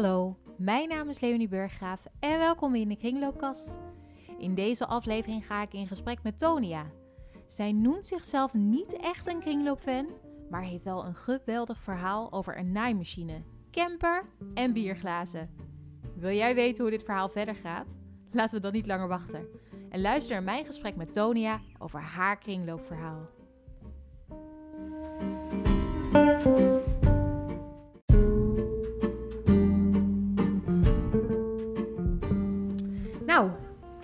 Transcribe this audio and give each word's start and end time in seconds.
Hallo, 0.00 0.36
mijn 0.56 0.88
naam 0.88 1.08
is 1.08 1.20
Leonie 1.20 1.48
Burggraaf 1.48 2.06
en 2.20 2.38
welkom 2.38 2.74
in 2.74 2.88
de 2.88 2.96
Kringloopkast. 2.96 3.78
In 4.38 4.54
deze 4.54 4.86
aflevering 4.86 5.46
ga 5.46 5.62
ik 5.62 5.72
in 5.72 5.86
gesprek 5.86 6.22
met 6.22 6.38
Tonia. 6.38 6.86
Zij 7.46 7.72
noemt 7.72 8.06
zichzelf 8.06 8.54
niet 8.54 8.92
echt 8.92 9.26
een 9.26 9.40
kringloopfan, 9.40 10.06
maar 10.50 10.62
heeft 10.62 10.84
wel 10.84 11.04
een 11.04 11.14
geweldig 11.14 11.80
verhaal 11.80 12.32
over 12.32 12.58
een 12.58 12.72
naaimachine, 12.72 13.42
camper 13.70 14.24
en 14.54 14.72
bierglazen. 14.72 15.50
Wil 16.16 16.32
jij 16.32 16.54
weten 16.54 16.82
hoe 16.82 16.92
dit 16.92 17.02
verhaal 17.02 17.28
verder 17.28 17.54
gaat? 17.54 17.94
Laten 18.30 18.54
we 18.54 18.62
dan 18.62 18.72
niet 18.72 18.86
langer 18.86 19.08
wachten. 19.08 19.46
En 19.90 20.00
luister 20.00 20.34
naar 20.34 20.42
mijn 20.42 20.64
gesprek 20.64 20.96
met 20.96 21.12
Tonia 21.12 21.60
over 21.78 22.00
haar 22.00 22.38
kringloopverhaal. 22.38 23.28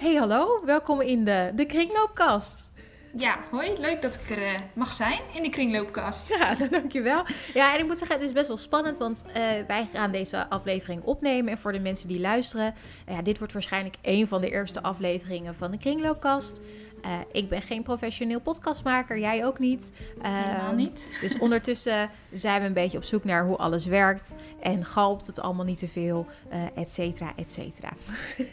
Hey 0.06 0.14
hallo, 0.14 0.64
welkom 0.64 1.00
in 1.00 1.24
de, 1.24 1.52
de 1.54 1.66
kringloopkast. 1.66 2.72
Ja, 3.14 3.38
hoi. 3.50 3.72
Leuk 3.78 4.02
dat 4.02 4.14
ik 4.14 4.30
er 4.30 4.42
eh, 4.42 4.50
mag 4.74 4.92
zijn 4.92 5.18
in 5.34 5.42
de 5.42 5.48
kringloopkast. 5.48 6.28
Ja, 6.38 6.54
dankjewel. 6.54 7.24
Ja, 7.54 7.74
en 7.74 7.80
ik 7.80 7.86
moet 7.86 7.98
zeggen, 7.98 8.16
het 8.16 8.24
is 8.24 8.32
best 8.32 8.46
wel 8.46 8.56
spannend, 8.56 8.98
want 8.98 9.24
eh, 9.32 9.42
wij 9.66 9.88
gaan 9.92 10.10
deze 10.12 10.48
aflevering 10.48 11.02
opnemen. 11.02 11.52
En 11.52 11.58
voor 11.58 11.72
de 11.72 11.78
mensen 11.78 12.08
die 12.08 12.20
luisteren, 12.20 12.74
eh, 13.06 13.14
ja, 13.14 13.22
dit 13.22 13.38
wordt 13.38 13.52
waarschijnlijk 13.52 13.96
een 14.02 14.28
van 14.28 14.40
de 14.40 14.50
eerste 14.50 14.82
afleveringen 14.82 15.54
van 15.54 15.70
de 15.70 15.78
kringloopkast. 15.78 16.60
Eh, 17.06 17.12
ik 17.32 17.48
ben 17.48 17.62
geen 17.62 17.82
professioneel 17.82 18.40
podcastmaker, 18.40 19.18
jij 19.18 19.46
ook 19.46 19.58
niet. 19.58 19.92
Helemaal 20.20 20.66
Ehm, 20.66 20.76
niet. 20.76 21.18
Dus 21.20 21.38
ondertussen 21.46 22.10
zijn 22.32 22.60
we 22.60 22.66
een 22.66 22.72
beetje 22.72 22.98
op 22.98 23.04
zoek 23.04 23.24
naar 23.24 23.44
hoe 23.44 23.56
alles 23.56 23.86
werkt. 23.86 24.34
En 24.60 24.84
galpt 24.84 25.26
het 25.26 25.40
allemaal 25.40 25.64
niet 25.64 25.78
te 25.78 25.88
veel, 25.88 26.26
eh 26.48 26.58
et 26.74 26.90
cetera, 26.90 27.32
et 27.36 27.52
cetera. 27.52 27.92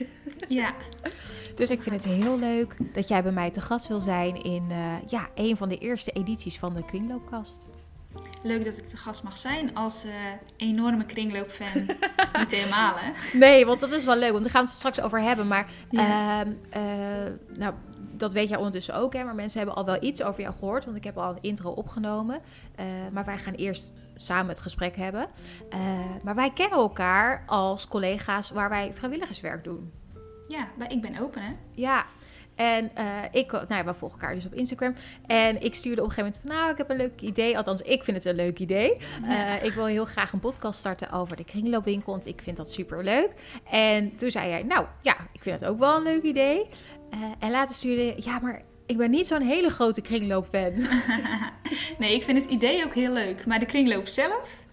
Ja, 0.47 0.73
Dus 1.55 1.69
ik 1.69 1.81
vind 1.81 1.95
het 2.03 2.13
heel 2.13 2.39
leuk 2.39 2.75
dat 2.93 3.07
jij 3.07 3.23
bij 3.23 3.31
mij 3.31 3.51
te 3.51 3.61
gast 3.61 3.87
wil 3.87 3.99
zijn 3.99 4.43
in 4.43 4.65
eh, 4.69 4.77
ja, 5.07 5.29
een 5.35 5.57
van 5.57 5.69
de 5.69 5.77
eerste 5.77 6.11
edities 6.11 6.59
van 6.59 6.73
de 6.73 6.85
Kringloopkast. 6.85 7.67
Leuk 8.43 8.65
dat 8.65 8.77
ik 8.77 8.89
de 8.89 8.97
gast 8.97 9.23
mag 9.23 9.37
zijn 9.37 9.75
als 9.75 10.03
eh, 10.03 10.11
enorme 10.57 11.05
kringloopfan. 11.05 11.81
niet 12.39 12.51
helemaal, 12.51 12.93
hè? 12.97 13.37
Nee, 13.37 13.65
want 13.65 13.79
dat 13.79 13.91
is 13.91 14.05
wel 14.05 14.15
leuk, 14.17 14.31
want 14.31 14.43
daar 14.43 14.51
gaan 14.53 14.63
we 14.63 14.69
het 14.69 14.77
straks 14.77 15.01
over 15.01 15.21
hebben. 15.21 15.47
Maar 15.47 15.67
Ja. 15.89 16.39
ehm, 16.41 16.51
eh, 16.69 16.81
nou, 17.57 17.73
dat 18.11 18.31
weet 18.31 18.49
jij 18.49 18.57
ondertussen 18.57 18.95
ook, 18.95 19.13
hè? 19.13 19.23
Maar 19.23 19.35
mensen 19.35 19.57
hebben 19.57 19.77
al 19.77 19.85
wel 19.85 19.97
iets 20.03 20.23
over 20.23 20.41
jou 20.41 20.53
gehoord, 20.53 20.85
want 20.85 20.97
ik 20.97 21.03
heb 21.03 21.17
al 21.17 21.29
een 21.31 21.41
intro 21.41 21.69
opgenomen. 21.71 22.41
Eh, 22.75 22.85
maar 23.11 23.25
wij 23.25 23.37
gaan 23.37 23.53
eerst 23.53 23.91
samen 24.15 24.47
het 24.49 24.59
gesprek 24.59 24.95
hebben. 24.95 25.27
Maar 26.23 26.35
wij 26.35 26.51
kennen 26.53 26.77
elkaar 26.77 27.43
als 27.45 27.87
collega's 27.87 28.49
waar 28.49 28.69
wij 28.69 28.93
vrijwilligerswerk 28.93 29.63
doen. 29.63 29.91
Ja, 30.47 30.67
maar 30.77 30.91
ik 30.91 31.01
ben 31.01 31.19
open, 31.21 31.41
hè? 31.41 31.51
Ja, 31.71 32.05
en 32.63 32.91
eh, 32.95 33.05
ik, 33.31 33.51
nou 33.51 33.65
ja, 33.67 33.83
we 33.83 33.93
volgen 33.93 34.19
elkaar 34.19 34.35
dus 34.35 34.45
op 34.45 34.53
Instagram. 34.53 34.95
En 35.27 35.61
ik 35.61 35.75
stuurde 35.75 36.01
op 36.01 36.07
een 36.07 36.13
gegeven 36.13 36.33
moment 36.33 36.41
van, 36.41 36.55
nou, 36.55 36.71
ik 36.71 36.77
heb 36.77 36.89
een 36.89 36.97
leuk 36.97 37.21
idee. 37.21 37.57
Althans, 37.57 37.81
ik 37.81 38.03
vind 38.03 38.17
het 38.17 38.25
een 38.25 38.35
leuk 38.35 38.59
idee. 38.59 38.97
Eh, 39.27 39.63
ik 39.63 39.71
wil 39.71 39.85
heel 39.85 40.05
graag 40.05 40.33
een 40.33 40.39
podcast 40.39 40.79
starten 40.79 41.11
over 41.11 41.35
de 41.37 41.43
kringloopwinkel, 41.43 42.11
want 42.11 42.25
ik 42.25 42.41
vind 42.41 42.57
dat 42.57 42.71
super 42.71 43.03
leuk. 43.03 43.29
En 43.69 44.15
toen 44.15 44.31
zei 44.31 44.49
jij, 44.49 44.63
nou 44.63 44.85
ja, 45.01 45.15
ik 45.31 45.41
vind 45.41 45.59
het 45.59 45.69
ook 45.69 45.79
wel 45.79 45.95
een 45.95 46.03
leuk 46.03 46.23
idee. 46.23 46.69
Eh, 47.09 47.19
en 47.39 47.51
later 47.51 47.75
stuurde 47.75 48.05
je, 48.05 48.13
ja, 48.17 48.39
maar 48.39 48.61
ik 48.85 48.97
ben 48.97 49.11
niet 49.11 49.27
zo'n 49.27 49.41
hele 49.41 49.69
grote 49.69 50.01
kringloopfan. 50.01 50.73
nee, 51.99 52.15
ik 52.15 52.23
vind 52.23 52.41
het 52.41 52.51
idee 52.51 52.85
ook 52.85 52.93
heel 52.93 53.13
leuk. 53.13 53.45
Maar 53.45 53.59
de 53.59 53.65
kringloop 53.65 54.07
zelf, 54.07 54.65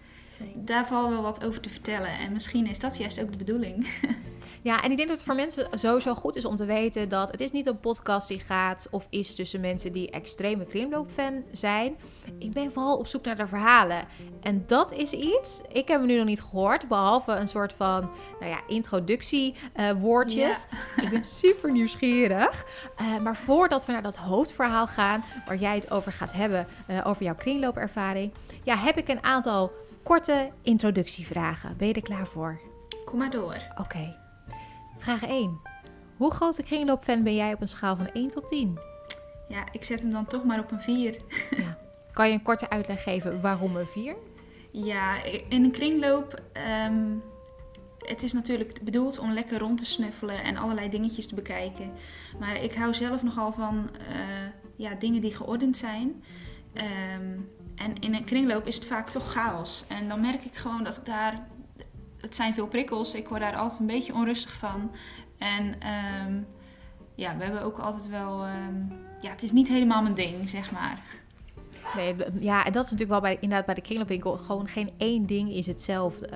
daar 0.55 0.87
valt 0.87 1.09
wel 1.09 1.21
wat 1.21 1.43
over 1.43 1.61
te 1.61 1.69
vertellen. 1.69 2.19
En 2.19 2.31
misschien 2.31 2.67
is 2.67 2.79
dat 2.79 2.97
juist 2.97 3.21
ook 3.21 3.31
de 3.31 3.37
bedoeling. 3.37 3.87
Ja, 4.63 4.83
en 4.83 4.91
ik 4.91 4.97
denk 4.97 5.09
dat 5.09 5.17
het 5.17 5.25
voor 5.25 5.35
mensen 5.35 5.67
sowieso 5.71 6.13
goed 6.13 6.35
is 6.35 6.45
om 6.45 6.55
te 6.55 6.65
weten 6.65 7.09
dat 7.09 7.31
het 7.31 7.41
is 7.41 7.51
niet 7.51 7.65
een 7.65 7.79
podcast 7.79 8.27
die 8.27 8.39
gaat 8.39 8.87
of 8.91 9.07
is 9.09 9.35
tussen 9.35 9.59
mensen 9.59 9.91
die 9.91 10.11
extreme 10.11 10.65
kringloopfan 10.65 11.43
zijn. 11.51 11.95
Ik 12.37 12.51
ben 12.51 12.71
vooral 12.71 12.97
op 12.97 13.07
zoek 13.07 13.25
naar 13.25 13.37
de 13.37 13.47
verhalen. 13.47 14.05
En 14.41 14.63
dat 14.67 14.91
is 14.91 15.13
iets, 15.13 15.61
ik 15.71 15.87
heb 15.87 15.99
hem 15.99 16.07
nu 16.07 16.17
nog 16.17 16.25
niet 16.25 16.41
gehoord, 16.41 16.87
behalve 16.87 17.31
een 17.31 17.47
soort 17.47 17.73
van, 17.73 18.09
nou 18.39 18.51
ja, 18.51 18.59
introductiewoordjes. 18.67 20.67
Ik 20.95 21.09
ben 21.09 21.23
super 21.43 21.71
nieuwsgierig. 21.71 22.65
Eh, 22.97 23.17
maar 23.17 23.35
voordat 23.35 23.85
we 23.85 23.91
naar 23.91 24.01
dat 24.01 24.15
hoofdverhaal 24.15 24.87
gaan, 24.87 25.23
waar 25.45 25.57
jij 25.57 25.75
het 25.75 25.91
over 25.91 26.11
gaat 26.11 26.33
hebben, 26.33 26.67
eh, 26.87 26.99
over 27.03 27.23
jouw 27.23 27.35
kringloopervaring, 27.35 28.31
ja, 28.63 28.77
heb 28.77 28.97
ik 28.97 29.07
een 29.07 29.23
aantal 29.23 29.71
korte 30.03 30.51
introductievragen. 30.61 31.77
Ben 31.77 31.87
je 31.87 31.93
er 31.93 32.01
klaar 32.01 32.27
voor? 32.27 32.59
Kom 33.05 33.19
maar 33.19 33.29
door. 33.29 33.57
Oké. 33.77 34.20
Vraag 35.01 35.23
1. 35.23 35.59
Hoe 36.17 36.31
grote 36.31 36.63
kringloopfan 36.63 37.23
ben 37.23 37.35
jij 37.35 37.53
op 37.53 37.61
een 37.61 37.67
schaal 37.67 37.95
van 37.95 38.09
1 38.13 38.29
tot 38.29 38.47
10? 38.47 38.79
Ja, 39.47 39.63
ik 39.71 39.83
zet 39.83 40.01
hem 40.01 40.11
dan 40.11 40.25
toch 40.25 40.43
maar 40.43 40.59
op 40.59 40.71
een 40.71 40.81
4. 40.81 41.17
Kan 42.13 42.27
je 42.27 42.33
een 42.33 42.41
korte 42.41 42.69
uitleg 42.69 43.03
geven 43.03 43.41
waarom 43.41 43.75
een 43.75 43.85
4? 43.87 44.15
Ja, 44.71 45.23
in 45.23 45.63
een 45.63 45.71
kringloop. 45.71 46.41
ehm, 46.53 47.03
het 47.97 48.23
is 48.23 48.33
natuurlijk 48.33 48.81
bedoeld 48.83 49.19
om 49.19 49.31
lekker 49.31 49.59
rond 49.59 49.77
te 49.77 49.85
snuffelen 49.85 50.43
en 50.43 50.57
allerlei 50.57 50.89
dingetjes 50.89 51.27
te 51.27 51.35
bekijken. 51.35 51.91
Maar 52.39 52.63
ik 52.63 52.73
hou 52.73 52.93
zelf 52.93 53.23
nogal 53.23 53.51
van 53.51 53.89
eh, 54.09 54.15
ja, 54.75 54.95
dingen 54.95 55.21
die 55.21 55.35
geordend 55.35 55.77
zijn. 55.77 56.23
Ehm, 56.73 57.39
en 57.75 57.99
in 57.99 58.13
een 58.13 58.23
kringloop 58.23 58.67
is 58.67 58.75
het 58.75 58.85
vaak 58.85 59.09
toch 59.09 59.31
chaos. 59.31 59.85
En 59.87 60.07
dan 60.07 60.21
merk 60.21 60.43
ik 60.43 60.55
gewoon 60.55 60.83
dat 60.83 60.97
ik 60.97 61.05
daar. 61.05 61.47
Het 62.21 62.35
zijn 62.35 62.53
veel 62.53 62.67
prikkels. 62.67 63.13
Ik 63.13 63.27
word 63.27 63.41
daar 63.41 63.55
altijd 63.55 63.79
een 63.79 63.85
beetje 63.85 64.13
onrustig 64.13 64.53
van. 64.53 64.91
En 65.37 65.75
ehm, 65.79 66.33
ja, 67.15 67.37
we 67.37 67.43
hebben 67.43 67.61
ook 67.61 67.77
altijd 67.79 68.07
wel. 68.09 68.43
ehm, 68.45 68.75
ja, 69.21 69.29
het 69.29 69.43
is 69.43 69.51
niet 69.51 69.67
helemaal 69.67 70.01
mijn 70.01 70.13
ding, 70.13 70.49
zeg 70.49 70.71
maar. 70.71 71.01
Nee, 71.95 72.15
ja, 72.39 72.65
en 72.65 72.71
dat 72.71 72.85
is 72.85 72.91
natuurlijk 72.91 73.09
wel 73.21 73.31
bij, 73.31 73.37
inderdaad 73.39 73.65
bij 73.65 73.75
de 73.75 73.81
kringloopwinkel. 73.81 74.37
Gewoon 74.37 74.67
geen 74.67 74.89
één 74.97 75.25
ding 75.25 75.51
is 75.53 75.65
hetzelfde. 75.65 76.29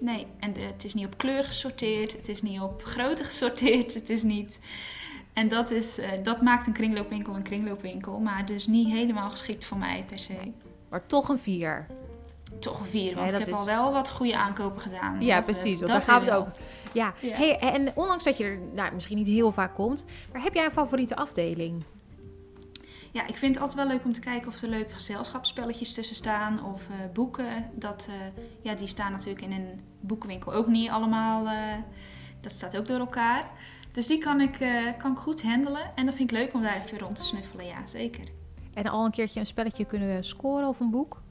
Nee, 0.00 0.26
en 0.38 0.52
de- 0.52 0.60
het 0.60 0.84
is 0.84 0.94
niet 0.94 1.06
op 1.06 1.16
kleur 1.18 1.44
gesorteerd, 1.44 2.12
het 2.12 2.28
is 2.28 2.42
niet 2.42 2.60
op 2.60 2.82
grootte 2.84 3.24
gesorteerd, 3.24 3.94
het 3.94 4.10
is 4.10 4.22
niet... 4.22 4.58
En 5.32 5.48
dat, 5.48 5.70
is, 5.70 5.98
eh, 5.98 6.08
dat 6.22 6.42
maakt 6.42 6.66
een 6.66 6.72
kringloopwinkel 6.72 7.34
een 7.34 7.42
kringloopwinkel, 7.42 8.18
maar 8.20 8.46
dus 8.46 8.66
niet 8.66 8.88
helemaal 8.88 9.30
geschikt 9.30 9.64
voor 9.64 9.78
mij 9.78 10.04
per 10.08 10.18
se. 10.18 10.52
Maar 10.90 11.06
toch 11.06 11.28
een 11.28 11.38
4. 11.38 11.86
Toch 12.60 12.80
een 12.80 12.86
vier, 12.86 13.10
Ja, 13.10 13.14
want 13.16 13.32
ik 13.32 13.38
heb 13.38 13.48
is- 13.48 13.54
al 13.54 13.64
wel 13.64 13.92
wat 13.92 14.10
goede 14.10 14.36
aankopen 14.36 14.80
gedaan. 14.80 15.20
Ja, 15.20 15.40
precies. 15.40 15.64
Want 15.64 15.78
dat 15.80 15.88
daar 15.88 16.00
gaat 16.00 16.20
het 16.26 16.34
ook. 16.34 16.48
Ja, 16.92 17.14
Ja. 17.20 17.36
Hey, 17.36 17.58
en 17.58 17.92
ondanks 17.96 18.24
dat 18.24 18.36
je 18.36 18.44
er 18.44 18.58
nou, 18.74 18.94
misschien 18.94 19.16
niet 19.16 19.26
heel 19.26 19.52
vaak 19.52 19.74
komt, 19.74 20.04
maar 20.32 20.42
heb 20.42 20.54
jij 20.54 20.64
een 20.64 20.70
favoriete 20.70 21.16
afdeling? 21.16 21.84
Ja, 23.12 23.26
ik 23.26 23.36
vind 23.36 23.54
het 23.54 23.60
altijd 23.64 23.86
wel 23.86 23.96
leuk 23.96 24.04
om 24.04 24.12
te 24.12 24.20
kijken 24.20 24.48
of 24.48 24.62
er 24.62 24.68
leuke 24.68 24.94
gezelschapsspelletjes 24.94 25.94
tussen 25.94 26.16
staan 26.16 26.64
of 26.64 26.82
eh, 26.90 26.94
boeken. 27.12 27.70
Dat, 27.74 28.06
eh, 28.10 28.42
ja, 28.60 28.74
die 28.74 28.86
staan 28.86 29.12
natuurlijk 29.12 29.42
in 29.42 29.52
een 29.52 29.80
boekenwinkel 30.00 30.52
ook 30.52 30.66
niet 30.66 30.90
allemaal. 30.90 31.46
eh, 31.46 31.74
dat 32.40 32.52
staat 32.52 32.78
ook 32.78 32.86
door 32.86 32.98
elkaar. 32.98 33.50
Dus 33.92 34.06
die 34.06 34.18
kan 34.18 34.40
ik, 34.40 34.52
kan 34.98 35.12
ik 35.12 35.18
goed 35.18 35.42
handelen. 35.42 35.92
En 35.94 36.06
dat 36.06 36.14
vind 36.14 36.30
ik 36.30 36.36
leuk 36.36 36.54
om 36.54 36.62
daar 36.62 36.76
even 36.76 36.98
rond 36.98 37.16
te 37.16 37.22
snuffelen, 37.22 37.66
ja, 37.66 37.86
zeker. 37.86 38.24
En 38.74 38.86
al 38.86 39.04
een 39.04 39.10
keertje 39.10 39.40
een 39.40 39.46
spelletje 39.46 39.84
kunnen 39.84 40.24
scoren 40.24 40.68
of 40.68 40.80
een 40.80 40.90
boek? 40.90 41.22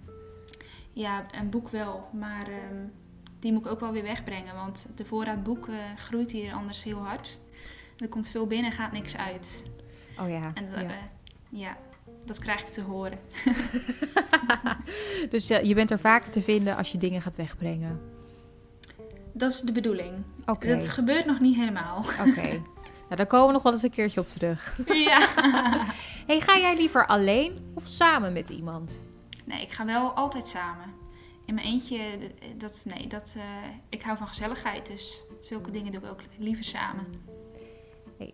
Ja, 0.95 1.25
een 1.31 1.50
boek 1.50 1.69
wel, 1.69 2.09
maar 2.13 2.47
ehm, 2.47 2.88
die 3.39 3.51
moet 3.51 3.66
ik 3.66 3.72
ook 3.72 3.79
wel 3.79 3.91
weer 3.91 4.03
wegbrengen. 4.03 4.56
Want 4.56 4.88
de 4.95 5.06
voorraad 5.06 5.44
boeken 5.44 5.97
groeit 5.97 6.31
hier 6.31 6.53
anders 6.53 6.83
heel 6.83 6.97
hard. 6.97 7.39
Er 7.97 8.07
komt 8.07 8.28
veel 8.28 8.47
binnen, 8.47 8.72
gaat 8.72 8.91
niks 8.91 9.17
uit. 9.17 9.63
Oh 10.19 10.29
ja. 10.29 10.51
En 10.53 10.69
ja. 10.72 10.83
eh, 10.83 10.95
ja, 11.50 11.78
dat 12.25 12.39
krijg 12.39 12.61
ik 12.61 12.67
te 12.67 12.81
horen. 12.81 13.19
Dus 15.30 15.50
eh, 15.50 15.63
je 15.63 15.74
bent 15.74 15.92
er 15.92 16.00
vaker 16.00 16.31
te 16.31 16.42
vinden 16.42 16.77
als 16.77 16.92
je 16.92 16.97
dingen 16.97 17.21
gaat 17.21 17.36
wegbrengen. 17.36 18.00
Dat 19.33 19.51
is 19.51 19.59
de 19.62 19.71
bedoeling. 19.71 20.13
Oké. 20.45 20.68
Dat 20.68 20.88
gebeurt 20.88 21.25
nog 21.25 21.39
niet 21.39 21.56
helemaal. 21.56 21.97
Oké. 21.97 22.42
nou, 23.07 23.15
daar 23.15 23.25
komen 23.25 23.47
we 23.47 23.53
nog 23.53 23.63
wel 23.63 23.71
eens 23.74 23.83
een 23.83 23.89
keertje 23.89 24.19
op 24.19 24.27
terug. 24.27 24.80
ja. 24.86 25.27
Hey, 26.25 26.42
ga 26.42 26.57
jij 26.57 26.75
liever 26.75 27.07
alleen 27.07 27.71
of 27.74 27.88
samen 27.88 28.33
met 28.33 28.50
iemand? 28.50 29.06
Nee, 29.45 29.62
ik 29.62 29.71
ga 29.71 29.86
wel 29.86 30.12
altijd 30.12 30.47
samen. 30.47 30.94
In 31.45 31.53
mijn 31.53 31.68
eentje, 31.68 32.18
dat, 32.57 32.86
nee, 32.88 33.07
dat, 33.07 33.33
eh, 33.38 33.44
ik 33.89 34.01
hou 34.01 34.18
van 34.18 34.27
gezelligheid. 34.27 34.88
Dus 34.88 35.24
zulke 35.39 35.71
dingen 35.71 35.92
doe 35.92 36.01
ik 36.01 36.09
ook 36.09 36.21
liever 36.38 36.63
samen. 36.63 37.06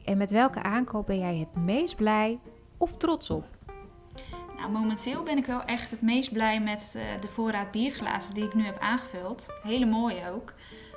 En 0.06 0.18
met 0.18 0.31
welke 0.31 0.63
aankoop 0.63 1.06
ben 1.06 1.19
jij 1.19 1.36
het 1.36 1.56
meest 1.56 1.96
blij 1.96 2.40
of 2.78 2.98
trots 2.98 3.30
op? 3.30 3.46
Nou, 4.58 4.72
momenteel 4.72 5.24
ben 5.24 5.38
ik 5.38 5.46
wel 5.46 5.63
echt 5.63 5.92
het 5.92 6.02
meest 6.02 6.31
blij 6.34 6.62
met 6.62 6.94
eh, 6.96 7.22
de 7.22 7.28
voorraad 7.28 7.72
bierglazen 7.72 8.34
die 8.34 8.44
ik 8.44 8.54
nu 8.54 8.63
heb 8.63 8.80
aangevuld. 8.80 9.48
Hele 9.63 9.86
mooie 9.86 10.30
ook. 10.31 10.54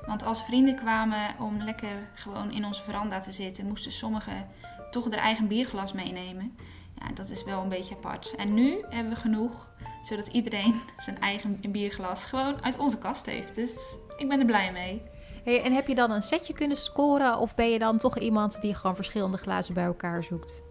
Want 0.07 0.25
als 0.25 0.45
vrienden 0.45 0.77
kwamen 0.77 1.35
om 1.39 1.63
lekker 1.63 2.11
gewoon 2.15 2.51
in 2.51 2.65
onze 2.65 2.83
veranda 2.83 3.21
te 3.21 3.33
zitten, 3.33 3.67
moesten 3.67 3.93
sommigen 3.93 4.49
toch 4.91 5.05
hun 5.05 5.13
eigen 5.13 5.47
bierglas 5.47 5.93
meenemen. 5.93 6.57
Ja, 6.99 7.13
dat 7.15 7.31
is 7.31 7.45
wel 7.45 7.63
een 7.63 7.69
beetje 7.69 7.95
apart. 7.95 8.35
En 8.37 8.55
nu 8.55 8.85
hebben 8.89 9.13
we 9.13 9.19
genoeg, 9.19 9.69
Zodat 10.05 10.27
iedereen 10.27 10.75
zijn 10.97 11.21
eigen 11.21 11.61
bierglas 11.69 12.25
gewoon 12.25 12.63
uit 12.63 12.79
onze 12.79 12.99
kast 12.99 13.27
heeft. 13.27 13.55
Dus 13.55 13.97
ik 14.17 14.29
ben 14.29 14.39
er 14.39 14.47
blij 14.47 14.73
mee. 14.73 15.03
Hey, 15.45 15.63
en 15.63 15.73
heb 15.73 15.87
je 15.87 15.95
dan 15.95 16.11
een 16.11 16.23
setje 16.23 16.53
kunnen 16.53 16.77
scoren 16.77 17.39
of 17.39 17.55
ben 17.55 17.71
je 17.71 17.79
dan 17.79 17.99
toch 17.99 18.19
iemand 18.19 18.61
die 18.61 18.75
gewoon 18.75 18.95
verschillende 18.95 19.37
glazen 19.37 19.75
bij 19.75 19.85
elkaar 19.85 20.23
zoekt? 20.23 20.63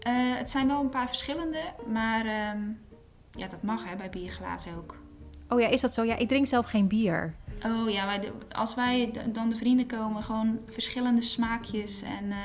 Eh, 0.00 0.12
het 0.14 0.50
zijn 0.50 0.66
wel 0.66 0.80
een 0.80 0.88
paar 0.88 1.06
verschillende, 1.06 1.60
maar 1.86 2.26
ehm, 2.26 2.60
ja, 3.30 3.46
dat 3.46 3.62
mag 3.62 3.84
hè, 3.84 3.96
bij 3.96 4.10
bierglazen 4.10 4.76
ook. 4.76 4.96
Oh 5.48 5.60
ja, 5.60 5.68
is 5.68 5.80
dat 5.80 5.94
zo? 5.94 6.04
Ja, 6.04 6.16
ik 6.16 6.28
drink 6.28 6.46
zelf 6.46 6.66
geen 6.66 6.88
bier. 6.88 7.34
Oh 7.64 7.90
ja, 7.90 8.06
wij, 8.06 8.32
als 8.52 8.74
wij 8.74 9.12
dan 9.32 9.48
de 9.48 9.56
vrienden 9.56 9.86
komen, 9.86 10.22
gewoon 10.22 10.58
verschillende 10.66 11.22
smaakjes 11.22 12.02
en 12.02 12.24
uh, 12.24 12.36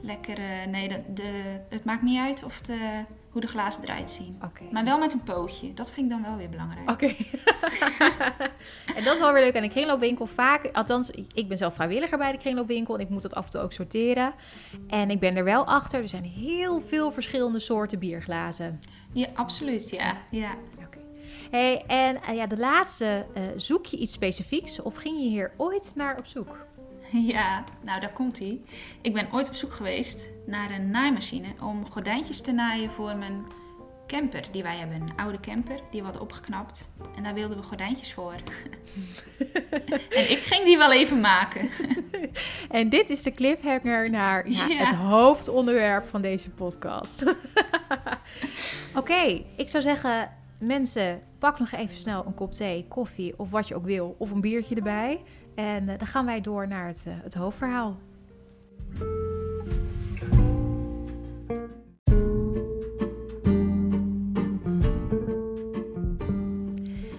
lekkere. 0.00 0.66
Nee, 0.66 0.88
de, 0.88 1.00
de, 1.14 1.60
het 1.68 1.84
maakt 1.84 2.02
niet 2.02 2.20
uit 2.20 2.44
of 2.44 2.60
de, 2.60 3.04
hoe 3.30 3.40
de 3.40 3.46
glazen 3.46 3.82
eruit 3.82 4.10
zien. 4.10 4.38
Maar 4.70 4.84
wel 4.84 4.98
met 4.98 5.12
een 5.12 5.22
pootje. 5.22 5.74
Dat 5.74 5.90
vind 5.90 6.06
ik 6.06 6.12
dan 6.12 6.22
wel 6.22 6.36
weer 6.36 6.48
belangrijk. 6.48 6.90
Oké. 6.90 7.06
en 8.96 9.04
dat 9.04 9.14
is 9.14 9.18
wel 9.18 9.32
weer 9.32 9.42
leuk 9.42 9.56
aan 9.56 9.62
de 9.62 9.68
kringloopwinkel. 9.68 10.26
Vaak, 10.26 10.70
althans, 10.72 11.10
ik 11.34 11.48
ben 11.48 11.58
zelf 11.58 11.74
vrijwilliger 11.74 12.18
bij 12.18 12.32
de 12.32 12.38
kringloopwinkel 12.38 12.94
en 12.94 13.00
ik 13.00 13.08
moet 13.08 13.22
dat 13.22 13.34
af 13.34 13.44
en 13.44 13.50
toe 13.50 13.60
ook 13.60 13.72
sorteren. 13.72 14.34
En 14.88 15.10
ik 15.10 15.20
ben 15.20 15.36
er 15.36 15.44
wel 15.44 15.66
achter, 15.66 16.00
er 16.00 16.08
zijn 16.08 16.24
heel 16.24 16.80
veel 16.80 17.12
verschillende 17.12 17.60
soorten 17.60 17.98
bierglazen. 17.98 18.80
Ja, 19.12 19.26
absoluut, 19.34 19.90
ja. 19.90 20.16
ja. 20.30 20.54
Oké. 20.86 20.98
Hey, 21.50 21.84
en 21.86 22.16
uh, 22.30 22.36
ja, 22.36 22.46
de 22.46 22.58
laatste, 22.58 23.26
uh, 23.36 23.42
zoek 23.56 23.86
je 23.86 23.96
iets 23.96 24.12
specifieks 24.12 24.82
of 24.82 24.96
ging 24.96 25.18
je 25.18 25.28
hier 25.28 25.52
ooit 25.56 25.92
naar 25.94 26.18
op 26.18 26.26
zoek? 26.26 26.66
Ja, 27.32 27.64
nou 27.80 28.00
daar 28.00 28.12
komt 28.12 28.38
hij. 28.38 28.60
Ik 29.00 29.12
ben 29.12 29.32
ooit 29.32 29.48
op 29.48 29.54
zoek 29.54 29.72
geweest 29.72 30.28
naar 30.46 30.70
een 30.70 30.90
naaimachine 30.90 31.48
om 31.60 31.90
gordijntjes 31.90 32.40
te 32.40 32.52
naaien 32.52 32.90
voor 32.90 33.16
mijn 33.16 33.44
camper 34.06 34.44
die 34.50 34.62
wij 34.62 34.76
hebben. 34.76 35.00
Een 35.00 35.16
oude 35.16 35.40
camper, 35.40 35.80
die 35.90 35.98
we 36.00 36.04
hadden 36.04 36.22
opgeknapt. 36.22 36.90
En 37.16 37.22
daar 37.22 37.34
wilden 37.34 37.58
we 37.58 37.64
gordijntjes 37.64 38.12
voor. 38.12 38.32
en 40.10 40.30
ik 40.30 40.38
ging 40.38 40.64
die 40.64 40.78
wel 40.78 40.92
even 40.92 41.20
maken. 41.20 41.68
en 42.70 42.88
dit 42.88 43.10
is 43.10 43.22
de 43.22 43.32
cliffhanger 43.32 44.10
naar 44.10 44.50
ja, 44.50 44.66
ja. 44.66 44.84
het 44.84 44.94
hoofdonderwerp 44.94 46.08
van 46.08 46.22
deze 46.22 46.50
podcast. 46.50 47.22
Oké, 47.22 47.36
okay, 48.94 49.46
ik 49.56 49.68
zou 49.68 49.82
zeggen, 49.82 50.28
mensen, 50.60 51.22
pak 51.38 51.58
nog 51.58 51.72
even 51.72 51.96
snel 51.96 52.26
een 52.26 52.34
kop 52.34 52.54
thee, 52.54 52.84
koffie 52.88 53.38
of 53.38 53.50
wat 53.50 53.68
je 53.68 53.74
ook 53.74 53.84
wil. 53.84 54.14
Of 54.18 54.30
een 54.30 54.40
biertje 54.40 54.74
erbij. 54.74 55.20
En 55.58 55.82
uh, 55.82 55.98
dan 55.98 56.06
gaan 56.06 56.26
wij 56.26 56.40
door 56.40 56.68
naar 56.68 56.86
het, 56.86 57.04
uh, 57.08 57.14
het 57.22 57.34
hoofdverhaal. 57.34 57.96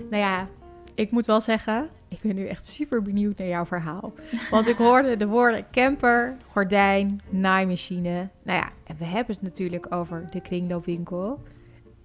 Nou 0.10 0.24
ja, 0.24 0.48
ik 0.96 1.12
moet 1.12 1.26
wel 1.26 1.42
zeggen, 1.42 1.90
ik 2.08 2.20
ben 2.22 2.36
nu 2.36 2.48
echt 2.48 2.66
super 2.66 3.02
benieuwd 3.02 3.38
naar 3.38 3.48
jouw 3.48 3.66
verhaal. 3.66 4.14
Want 4.50 4.68
ik 4.68 4.78
hoorde 4.78 5.18
de 5.18 5.28
woorden 5.28 5.66
camper, 5.72 6.38
gordijn, 6.48 7.22
naaimachine. 7.30 8.30
Nou 8.44 8.60
ja, 8.60 8.70
en 8.84 8.96
we 8.98 9.06
hebben 9.06 9.36
het 9.36 9.44
natuurlijk 9.44 9.96
over 9.96 10.28
de 10.32 10.42
kringloopwinkel. 10.42 11.44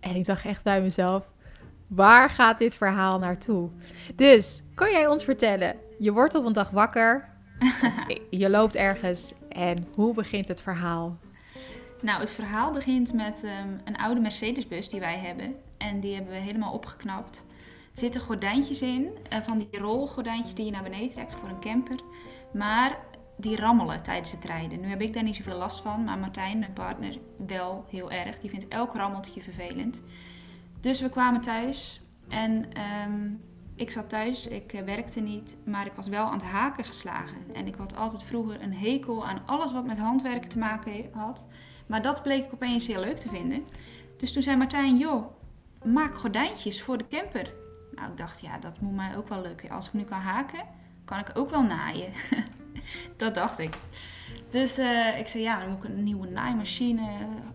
En 0.01 0.15
ik 0.15 0.25
dacht 0.25 0.45
echt 0.45 0.65
bij 0.65 0.83
mezelf, 0.83 1.25
waar 1.87 2.31
gaat 2.31 2.59
dit 2.59 2.75
verhaal 2.75 3.19
naartoe? 3.19 3.69
Dus, 4.15 4.63
kan 4.75 4.91
jij 4.91 5.07
ons 5.07 5.25
vertellen, 5.25 5.77
je 6.05 6.13
wordt 6.13 6.35
op 6.35 6.45
een 6.45 6.53
dag 6.53 6.71
wakker, 6.71 7.29
je 8.31 8.51
loopt 8.51 8.75
ergens 8.75 9.35
en 9.49 9.87
hoe 9.95 10.15
begint 10.15 10.49
het 10.49 10.61
verhaal? 10.61 11.19
Nou, 12.01 12.21
het 12.21 12.31
verhaal 12.31 12.73
begint 12.73 13.13
met 13.13 13.43
um, 13.45 13.81
een 13.85 13.97
oude 13.97 14.21
Mercedes-bus 14.21 14.89
die 14.89 15.01
wij 15.01 15.19
hebben. 15.19 15.55
En 15.79 16.01
die 16.01 16.15
hebben 16.15 16.33
we 16.33 16.39
helemaal 16.39 16.73
opgeknapt. 16.73 17.45
Er 17.95 18.01
zitten 18.01 18.21
gordijntjes 18.21 18.83
in, 18.83 19.09
uh, 19.33 19.39
van 19.43 19.59
die 19.59 19.81
rolgordijntjes 19.81 20.55
die 20.55 20.65
je 20.65 20.71
naar 20.71 20.83
beneden 20.83 21.09
trekt 21.09 21.35
voor 21.35 21.49
een 21.49 21.61
camper. 21.61 22.01
Maar 22.53 22.99
die 23.37 23.57
rammelen 23.57 24.03
tijdens 24.03 24.33
het 24.33 24.45
rijden. 24.45 24.81
Nu 24.81 24.87
heb 24.87 25.01
ik 25.01 25.13
daar 25.13 25.23
niet 25.23 25.37
zoveel 25.37 25.59
last 25.59 25.81
van, 25.81 26.05
maar 26.05 26.19
Martijn, 26.19 26.59
mijn 26.59 26.73
partner, 26.73 27.19
wel 27.47 27.85
heel 27.89 28.11
erg. 28.11 28.39
Die 28.39 28.51
vindt 28.51 28.69
elk 28.69 28.95
rammeltje 28.95 29.43
vervelend. 29.43 30.03
Dus 30.81 31.01
we 31.01 31.09
kwamen 31.09 31.41
thuis 31.41 32.01
en 32.29 32.69
um, 33.07 33.41
ik 33.77 33.91
zat 33.91 34.09
thuis, 34.09 34.47
ik 34.47 34.73
uh, 34.73 34.81
werkte 34.81 35.21
niet, 35.21 35.57
maar 35.65 35.87
ik 35.87 35.93
was 35.93 36.09
wel 36.09 36.27
aan 36.27 36.33
het 36.33 36.43
haken 36.43 36.85
geslagen. 36.85 37.37
En 37.53 37.67
ik 37.67 37.75
had 37.75 37.97
altijd 37.97 38.23
vroeger 38.23 38.63
een 38.63 38.75
hekel 38.75 39.27
aan 39.27 39.43
alles 39.47 39.73
wat 39.73 39.87
met 39.87 39.99
handwerken 39.99 40.49
te 40.49 40.59
maken 40.59 41.09
had. 41.13 41.47
Maar 41.87 42.03
dat 42.03 42.23
bleek 42.23 42.45
ik 42.45 42.53
opeens 42.53 42.87
heel 42.87 43.01
leuk 43.01 43.19
te 43.19 43.29
vinden. 43.29 43.65
Dus 44.17 44.33
toen 44.33 44.43
zei 44.43 44.57
Martijn, 44.57 44.97
joh, 44.97 45.25
maak 45.85 46.15
gordijntjes 46.15 46.83
voor 46.83 46.99
de 46.99 47.09
camper. 47.09 47.53
Nou, 47.95 48.11
ik 48.11 48.17
dacht, 48.17 48.41
ja, 48.41 48.59
dat 48.59 48.81
moet 48.81 48.95
mij 48.95 49.17
ook 49.17 49.29
wel 49.29 49.43
lukken. 49.43 49.71
Als 49.71 49.87
ik 49.87 49.93
nu 49.93 50.03
kan 50.03 50.21
haken, 50.21 50.61
kan 51.05 51.19
ik 51.19 51.31
ook 51.35 51.51
wel 51.51 51.63
naaien. 51.63 52.13
dat 53.17 53.35
dacht 53.35 53.59
ik. 53.59 53.77
Dus 54.51 54.79
uh, 54.79 55.19
ik 55.19 55.27
zei, 55.27 55.43
ja, 55.43 55.61
dan 55.61 55.69
moet 55.69 55.85
ik 55.85 55.91
een 55.91 56.03
nieuwe 56.03 56.29
naaimachine. 56.29 57.09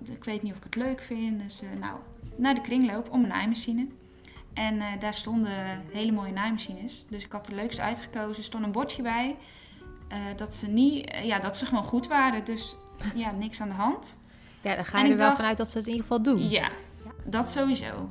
Ik 0.03 0.23
weet 0.23 0.41
niet 0.41 0.51
of 0.51 0.57
ik 0.57 0.63
het 0.63 0.75
leuk 0.75 1.01
vind. 1.01 1.41
Dus 1.43 1.63
uh, 1.63 1.69
nou, 1.79 1.97
naar 2.35 2.55
de 2.55 2.61
kringloop 2.61 3.11
om 3.11 3.23
een 3.23 3.29
naaimachine. 3.29 3.87
En 4.59 4.75
uh, 4.75 4.85
daar 4.99 5.13
stonden 5.13 5.83
hele 5.91 6.11
mooie 6.11 6.31
naaimachines. 6.31 7.05
Dus 7.09 7.25
ik 7.25 7.31
had 7.31 7.45
de 7.45 7.55
leukste 7.55 7.81
uitgekozen. 7.81 8.37
Er 8.37 8.43
stond 8.43 8.63
een 8.63 8.71
bordje 8.71 9.01
bij. 9.01 9.35
dat 10.35 10.53
ze 10.53 10.67
niet, 10.67 11.15
ja, 11.23 11.39
dat 11.39 11.57
ze 11.57 11.65
gewoon 11.65 11.83
goed 11.83 12.07
waren. 12.07 12.43
Dus 12.43 12.75
ja, 13.15 13.31
niks 13.31 13.61
aan 13.61 13.69
de 13.69 13.75
hand. 13.75 14.17
Ja, 14.61 14.75
dan 14.75 14.85
ga 14.85 14.99
je 14.99 15.11
er 15.11 15.17
wel 15.17 15.25
dacht, 15.25 15.37
vanuit 15.39 15.57
dat 15.57 15.67
ze 15.67 15.77
het 15.77 15.87
in 15.87 15.93
ieder 15.93 16.07
geval 16.07 16.23
doen. 16.23 16.49
Ja, 16.49 16.69
dat 17.25 17.49
sowieso. 17.49 18.09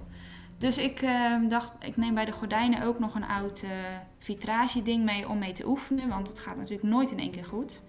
Dus 0.59 0.79
ik 0.79 1.03
uh, 1.03 1.49
dacht, 1.49 1.73
ik 1.81 1.97
neem 1.97 2.15
bij 2.15 2.25
de 2.25 2.33
gordijnen 2.33 2.83
ook 2.83 2.99
nog 2.99 3.15
een 3.15 3.25
oud 3.25 3.65
vitrage 4.19 4.83
ding 4.83 5.05
mee 5.05 5.29
om 5.29 5.39
mee 5.39 5.53
te 5.53 5.67
oefenen. 5.67 6.09
Want 6.09 6.29
het 6.29 6.39
gaat 6.39 6.57
natuurlijk 6.57 6.89
nooit 6.89 7.11
in 7.11 7.19
één 7.19 7.31
keer 7.31 7.45
goed. 7.45 7.83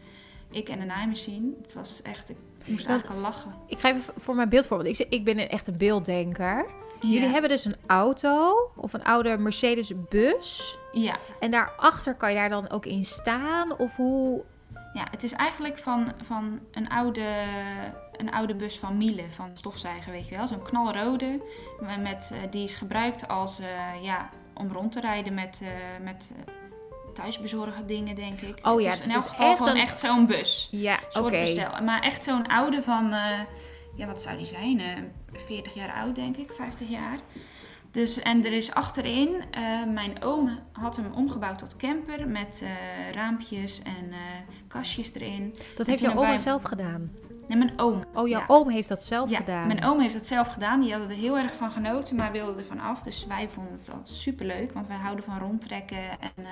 Ik 0.51 0.69
en 0.69 0.79
de 0.79 0.85
naaimachine. 0.85 1.51
Het 1.61 1.73
was 1.73 2.01
echt, 2.01 2.29
ik 2.29 2.37
moest 2.65 2.85
eigenlijk 2.85 3.17
al 3.17 3.21
lachen. 3.21 3.53
Ik 3.67 3.79
ga 3.79 3.89
even 3.89 4.13
voor 4.17 4.35
mijn 4.35 4.49
beeldvoorbeeld. 4.49 4.99
Ik, 4.99 5.07
ik 5.09 5.23
ben 5.23 5.49
echt 5.49 5.67
een 5.67 5.77
beelddenker. 5.77 6.65
Ja. 6.99 7.09
Jullie 7.09 7.29
hebben 7.29 7.49
dus 7.49 7.65
een 7.65 7.75
auto 7.87 8.55
of 8.75 8.93
een 8.93 9.03
oude 9.03 9.37
Mercedes 9.37 9.91
bus. 10.09 10.77
Ja. 10.91 11.17
En 11.39 11.51
daarachter 11.51 12.15
kan 12.15 12.29
je 12.29 12.35
daar 12.35 12.49
dan 12.49 12.69
ook 12.69 12.85
in 12.85 13.05
staan? 13.05 13.77
Of 13.77 13.95
hoe... 13.95 14.43
Ja, 14.93 15.07
het 15.11 15.23
is 15.23 15.33
eigenlijk 15.33 15.77
van, 15.77 16.13
van 16.21 16.59
een, 16.71 16.89
oude, 16.89 17.25
een 18.17 18.31
oude 18.31 18.55
bus 18.55 18.79
van 18.79 18.97
Miele, 18.97 19.23
van 19.35 19.51
stofzuiger, 19.53 20.11
weet 20.11 20.27
je 20.27 20.35
wel. 20.35 20.47
Zo'n 20.47 20.61
knalrode, 20.61 21.41
met, 21.99 22.31
uh, 22.33 22.51
die 22.51 22.63
is 22.63 22.75
gebruikt 22.75 23.27
als, 23.27 23.59
uh, 23.59 23.67
ja, 24.03 24.29
om 24.53 24.71
rond 24.71 24.91
te 24.91 24.99
rijden 24.99 25.33
met, 25.33 25.59
uh, 25.63 25.69
met 26.03 26.31
thuisbezorgen 27.13 27.87
dingen, 27.87 28.15
denk 28.15 28.41
ik. 28.41 28.59
Oh 28.61 28.81
ja, 28.81 28.89
het 28.89 28.99
is 28.99 29.05
in 29.05 29.11
elk 29.11 29.27
geval 29.27 29.55
gewoon 29.55 29.69
een... 29.69 29.81
echt 29.81 29.99
zo'n 29.99 30.25
bus. 30.25 30.67
Ja, 30.71 30.99
oké. 31.13 31.25
Okay. 31.25 31.81
Maar 31.83 32.01
echt 32.01 32.23
zo'n 32.23 32.47
oude 32.47 32.81
van, 32.81 33.13
ja, 33.99 34.05
wat 34.05 34.21
zou 34.21 34.37
die 34.37 34.45
zijn? 34.45 34.81
40 35.33 35.73
jaar 35.73 35.93
oud, 35.93 36.15
denk 36.15 36.37
ik, 36.37 36.51
50 36.51 36.89
jaar. 36.89 37.19
Dus, 37.91 38.19
en 38.19 38.45
er 38.45 38.53
is 38.53 38.73
achterin, 38.73 39.29
uh, 39.29 39.93
mijn 39.93 40.23
oom 40.23 40.59
had 40.71 40.95
hem 40.95 41.11
omgebouwd 41.13 41.59
tot 41.59 41.75
camper 41.75 42.27
met 42.27 42.61
uh, 42.63 42.69
raampjes 43.11 43.81
en 43.81 44.07
uh, 44.09 44.17
kastjes 44.67 45.13
erin. 45.13 45.55
Dat 45.75 45.87
heeft 45.87 46.01
jouw 46.01 46.15
oom 46.15 46.37
zelf 46.37 46.63
gedaan? 46.63 47.11
Nee, 47.47 47.57
mijn 47.57 47.79
oom. 47.79 48.03
Oh, 48.13 48.27
jouw 48.27 48.39
ja. 48.39 48.45
oom 48.47 48.69
heeft 48.69 48.87
dat 48.89 49.03
zelf 49.03 49.29
ja, 49.29 49.37
gedaan? 49.37 49.67
mijn 49.67 49.85
oom 49.85 49.99
heeft 49.99 50.13
dat 50.13 50.27
zelf 50.27 50.47
gedaan. 50.47 50.79
Die 50.79 50.93
had 50.93 51.09
er 51.09 51.15
heel 51.15 51.37
erg 51.37 51.55
van 51.55 51.71
genoten, 51.71 52.15
maar 52.15 52.31
wilde 52.31 52.59
er 52.59 52.65
van 52.65 52.79
af. 52.79 53.01
Dus 53.01 53.25
wij 53.25 53.49
vonden 53.49 53.73
het 53.73 53.91
al 53.91 54.01
super 54.03 54.45
leuk, 54.45 54.71
want 54.71 54.87
wij 54.87 54.97
houden 54.97 55.23
van 55.23 55.37
rondtrekken 55.37 56.19
en 56.19 56.45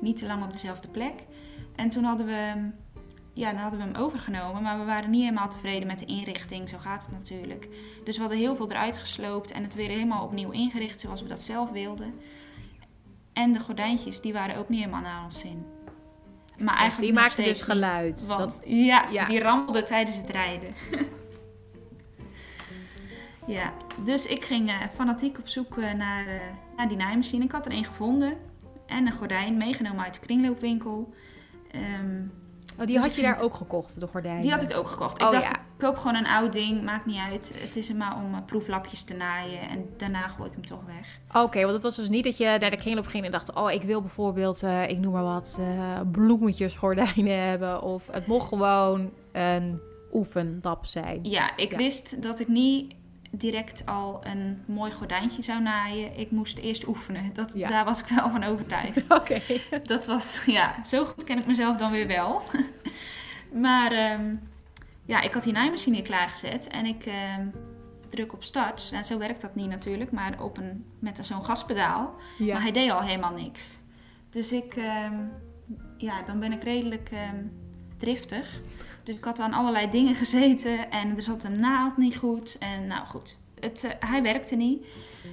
niet 0.00 0.16
te 0.16 0.26
lang 0.26 0.44
op 0.44 0.52
dezelfde 0.52 0.88
plek. 0.88 1.14
En 1.76 1.90
toen 1.90 2.04
hadden 2.04 2.26
we 2.26 2.70
ja, 3.32 3.50
dan 3.50 3.60
hadden 3.60 3.80
we 3.80 3.86
hem 3.86 3.94
overgenomen. 3.94 4.62
Maar 4.62 4.78
we 4.78 4.84
waren 4.84 5.10
niet 5.10 5.22
helemaal 5.22 5.48
tevreden 5.48 5.86
met 5.86 5.98
de 5.98 6.04
inrichting. 6.04 6.68
Zo 6.68 6.76
gaat 6.78 7.02
het 7.02 7.12
natuurlijk. 7.12 7.68
Dus 8.04 8.14
we 8.14 8.20
hadden 8.20 8.38
heel 8.38 8.56
veel 8.56 8.70
eruit 8.70 8.96
gesloopt 8.96 9.50
en 9.50 9.62
het 9.62 9.74
weer 9.74 9.88
helemaal 9.88 10.24
opnieuw 10.24 10.50
ingericht 10.50 11.00
zoals 11.00 11.22
we 11.22 11.28
dat 11.28 11.40
zelf 11.40 11.70
wilden. 11.70 12.14
En 13.32 13.52
de 13.52 13.60
gordijntjes, 13.60 14.20
die 14.20 14.32
waren 14.32 14.56
ook 14.56 14.68
niet 14.68 14.78
helemaal 14.78 15.00
naar 15.00 15.24
ons 15.24 15.40
zin. 15.40 15.66
Maar 16.58 16.76
eigenlijk 16.76 17.12
die 17.12 17.20
maakten 17.22 17.44
dus 17.44 17.62
geluid. 17.62 18.26
Want, 18.26 18.38
dat, 18.38 18.62
ja, 18.64 19.08
ja, 19.10 19.24
die 19.24 19.40
rammelden 19.40 19.84
tijdens 19.84 20.16
het 20.16 20.30
rijden. 20.30 20.74
ja, 23.56 23.72
dus 24.04 24.26
ik 24.26 24.44
ging 24.44 24.68
uh, 24.68 24.76
fanatiek 24.94 25.38
op 25.38 25.48
zoek 25.48 25.76
naar, 25.76 26.26
uh, 26.26 26.40
naar 26.76 26.88
die 26.88 26.96
naaimachine. 26.96 27.44
Ik 27.44 27.52
had 27.52 27.66
er 27.66 27.72
een 27.72 27.84
gevonden. 27.84 28.36
En 28.86 29.06
een 29.06 29.12
gordijn 29.12 29.56
meegenomen 29.56 30.04
uit 30.04 30.14
de 30.14 30.20
kringloopwinkel. 30.20 31.14
Um, 31.74 32.32
Oh, 32.78 32.86
die 32.86 32.94
dus 32.94 33.04
had 33.04 33.14
je 33.14 33.22
daar 33.22 33.42
ook 33.42 33.54
gekocht, 33.54 34.00
de 34.00 34.06
gordijnen? 34.06 34.42
Die 34.42 34.50
had 34.50 34.62
ik 34.62 34.76
ook 34.76 34.86
gekocht. 34.86 35.20
Ik 35.20 35.26
oh, 35.26 35.30
dacht, 35.30 35.44
ja. 35.44 35.50
ik 35.50 35.60
koop 35.76 35.96
gewoon 35.96 36.14
een 36.14 36.26
oud 36.26 36.52
ding, 36.52 36.82
maakt 36.82 37.06
niet 37.06 37.18
uit. 37.30 37.54
Het 37.58 37.76
is 37.76 37.88
er 37.88 37.96
maar 37.96 38.16
om 38.16 38.34
uh, 38.34 38.40
proeflapjes 38.46 39.02
te 39.02 39.14
naaien 39.14 39.60
en 39.68 39.88
daarna 39.96 40.28
gooi 40.28 40.48
ik 40.48 40.54
hem 40.54 40.66
toch 40.66 40.84
weg. 40.86 41.18
Oké, 41.28 41.38
okay, 41.38 41.62
want 41.62 41.74
het 41.74 41.82
was 41.82 41.96
dus 41.96 42.08
niet 42.08 42.24
dat 42.24 42.36
je 42.36 42.56
naar 42.60 42.70
de 42.70 42.76
kringloop 42.76 43.06
ging 43.06 43.24
en 43.24 43.30
dacht... 43.30 43.54
oh, 43.54 43.70
ik 43.70 43.82
wil 43.82 44.00
bijvoorbeeld, 44.00 44.62
uh, 44.62 44.88
ik 44.88 44.98
noem 44.98 45.12
maar 45.12 45.24
wat, 45.24 45.58
uh, 45.60 46.00
bloemetjes 46.12 46.74
gordijnen 46.74 47.48
hebben. 47.48 47.82
Of 47.82 48.06
het 48.10 48.26
mocht 48.26 48.48
gewoon 48.48 49.10
een 49.32 49.80
oefenlap 50.12 50.86
zijn. 50.86 51.18
Ja, 51.22 51.56
ik 51.56 51.70
ja. 51.70 51.76
wist 51.76 52.22
dat 52.22 52.40
ik 52.40 52.48
niet 52.48 52.94
direct 53.30 53.86
al 53.86 54.20
een 54.24 54.62
mooi 54.66 54.90
gordijntje 54.90 55.42
zou 55.42 55.62
naaien. 55.62 56.18
Ik 56.18 56.30
moest 56.30 56.58
eerst 56.58 56.86
oefenen. 56.86 57.32
Dat, 57.32 57.52
Ja. 57.54 57.68
Daar 57.68 57.84
was 57.84 58.00
ik 58.00 58.06
wel 58.06 58.30
van 58.30 58.44
overtuigd. 58.44 59.10
Oké. 59.20 59.40
Dat 59.82 60.06
was, 60.06 60.42
ja, 60.46 60.84
zo 60.84 61.04
goed 61.04 61.24
ken 61.24 61.38
ik 61.38 61.46
mezelf 61.46 61.76
dan 61.76 61.90
weer 61.90 62.06
wel. 62.06 62.42
maar 63.66 63.92
ehm, 63.92 64.34
ja, 65.04 65.20
ik 65.20 65.32
had 65.32 65.42
die 65.42 65.52
naaimachine 65.52 66.02
klaargezet 66.02 66.68
en 66.68 66.86
ik 66.86 67.04
ehm, 67.04 67.46
druk 68.08 68.32
op 68.32 68.44
start. 68.44 68.90
En 68.92 69.04
zo 69.04 69.18
werkt 69.18 69.40
dat 69.40 69.54
niet 69.54 69.68
natuurlijk, 69.68 70.10
maar 70.10 70.42
op 70.42 70.58
een, 70.58 70.84
met 70.98 71.18
zo'n 71.22 71.44
gaspedaal. 71.44 72.14
Maar 72.38 72.62
hij 72.62 72.72
deed 72.72 72.90
al 72.90 73.02
helemaal 73.02 73.34
niks. 73.34 73.78
Dus 74.30 74.52
ik, 74.52 74.74
ehm, 74.76 75.14
ja, 75.96 76.22
dan 76.22 76.40
ben 76.40 76.52
ik 76.52 76.62
redelijk 76.62 77.10
driftig. 77.96 78.60
Dus 79.10 79.18
ik 79.18 79.24
had 79.24 79.38
aan 79.38 79.52
allerlei 79.52 79.90
dingen 79.90 80.14
gezeten 80.14 80.90
en 80.90 81.16
er 81.16 81.22
zat 81.22 81.44
een 81.44 81.60
naald 81.60 81.96
niet 81.96 82.16
goed. 82.16 82.56
En 82.58 82.86
nou 82.86 83.06
goed, 83.06 83.38
het, 83.60 83.84
eh, 83.84 84.08
hij 84.10 84.22
werkte 84.22 84.56
niet. 84.56 84.86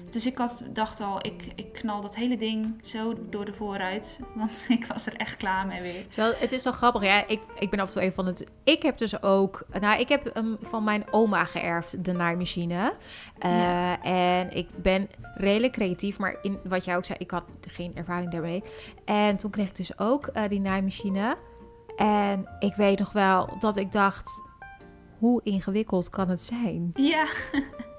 Dus 0.09 0.25
ik 0.25 0.37
had, 0.37 0.63
dacht 0.73 1.01
al, 1.01 1.25
ik, 1.25 1.47
ik 1.55 1.73
knal 1.73 2.01
dat 2.01 2.15
hele 2.15 2.37
ding 2.37 2.79
zo 2.81 3.13
door 3.29 3.45
de 3.45 3.53
vooruit. 3.53 4.19
Want 4.35 4.65
ik 4.69 4.85
was 4.85 5.05
er 5.05 5.15
echt 5.15 5.37
klaar 5.37 5.67
mee 5.67 5.81
weer. 5.81 6.07
Terwijl, 6.07 6.33
het 6.37 6.51
is 6.51 6.61
zo 6.61 6.71
grappig, 6.71 7.03
ja. 7.03 7.27
Ik, 7.27 7.39
ik 7.59 7.69
ben 7.69 7.79
af 7.79 7.87
en 7.87 7.93
toe 7.93 8.03
een 8.03 8.13
van 8.13 8.25
het... 8.25 8.51
Ik 8.63 8.81
heb 8.81 8.97
dus 8.97 9.21
ook... 9.21 9.65
Nou, 9.79 9.99
ik 9.99 10.09
heb 10.09 10.33
hem 10.33 10.57
van 10.61 10.83
mijn 10.83 11.05
oma 11.11 11.45
geërfd, 11.45 12.03
de 12.05 12.11
naaimachine. 12.11 12.93
Eh, 13.39 13.51
Ja. 13.57 14.01
En 14.03 14.55
ik 14.55 14.67
ben 14.75 15.09
redelijk 15.35 15.73
creatief, 15.73 16.17
maar 16.17 16.37
in 16.41 16.59
wat 16.63 16.85
jij 16.85 16.95
ook 16.95 17.05
zei, 17.05 17.19
ik 17.19 17.31
had 17.31 17.43
geen 17.67 17.95
ervaring 17.95 18.31
daarmee. 18.31 18.63
En 19.05 19.37
toen 19.37 19.51
kreeg 19.51 19.67
ik 19.67 19.75
dus 19.75 19.99
ook 19.99 20.27
eh, 20.27 20.43
die 20.49 20.59
naaimachine. 20.59 21.37
En 21.97 22.47
ik 22.59 22.73
weet 22.73 22.99
nog 22.99 23.11
wel 23.11 23.49
dat 23.59 23.77
ik 23.77 23.91
dacht, 23.91 24.43
hoe 25.19 25.41
ingewikkeld 25.43 26.09
kan 26.09 26.29
het 26.29 26.41
zijn? 26.41 26.91
Ja, 26.93 27.25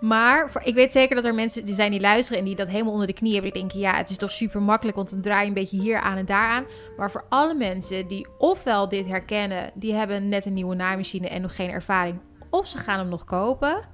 Maar 0.01 0.51
voor, 0.51 0.63
ik 0.63 0.75
weet 0.75 0.93
zeker 0.93 1.15
dat 1.15 1.25
er 1.25 1.35
mensen 1.35 1.65
die 1.65 1.75
zijn 1.75 1.91
die 1.91 2.01
luisteren 2.01 2.39
en 2.39 2.45
die 2.45 2.57
dat 2.57 2.69
helemaal 2.69 2.93
onder 2.93 3.07
de 3.07 3.13
knie 3.13 3.33
hebben. 3.33 3.53
Die 3.53 3.61
denken, 3.61 3.79
ja, 3.79 3.95
het 3.95 4.11
is 4.11 4.17
toch 4.17 4.31
super 4.31 4.63
makkelijk, 4.63 4.97
want 4.97 5.11
dan 5.11 5.21
draai 5.21 5.43
je 5.43 5.49
een 5.49 5.55
beetje 5.55 5.81
hier 5.81 6.01
aan 6.01 6.17
en 6.17 6.27
daar 6.27 6.49
aan. 6.49 6.65
Maar 6.97 7.11
voor 7.11 7.25
alle 7.29 7.55
mensen 7.55 8.07
die 8.07 8.27
ofwel 8.39 8.89
dit 8.89 9.07
herkennen, 9.07 9.71
die 9.75 9.95
hebben 9.95 10.29
net 10.29 10.45
een 10.45 10.53
nieuwe 10.53 10.75
naaimachine 10.75 11.29
en 11.29 11.43
nog 11.43 11.57
geen 11.57 11.71
ervaring. 11.71 12.21
Of 12.51 12.67
ze 12.67 12.79
gaan 12.79 12.99
hem 12.99 13.09
nog 13.09 13.25
kopen. 13.25 13.89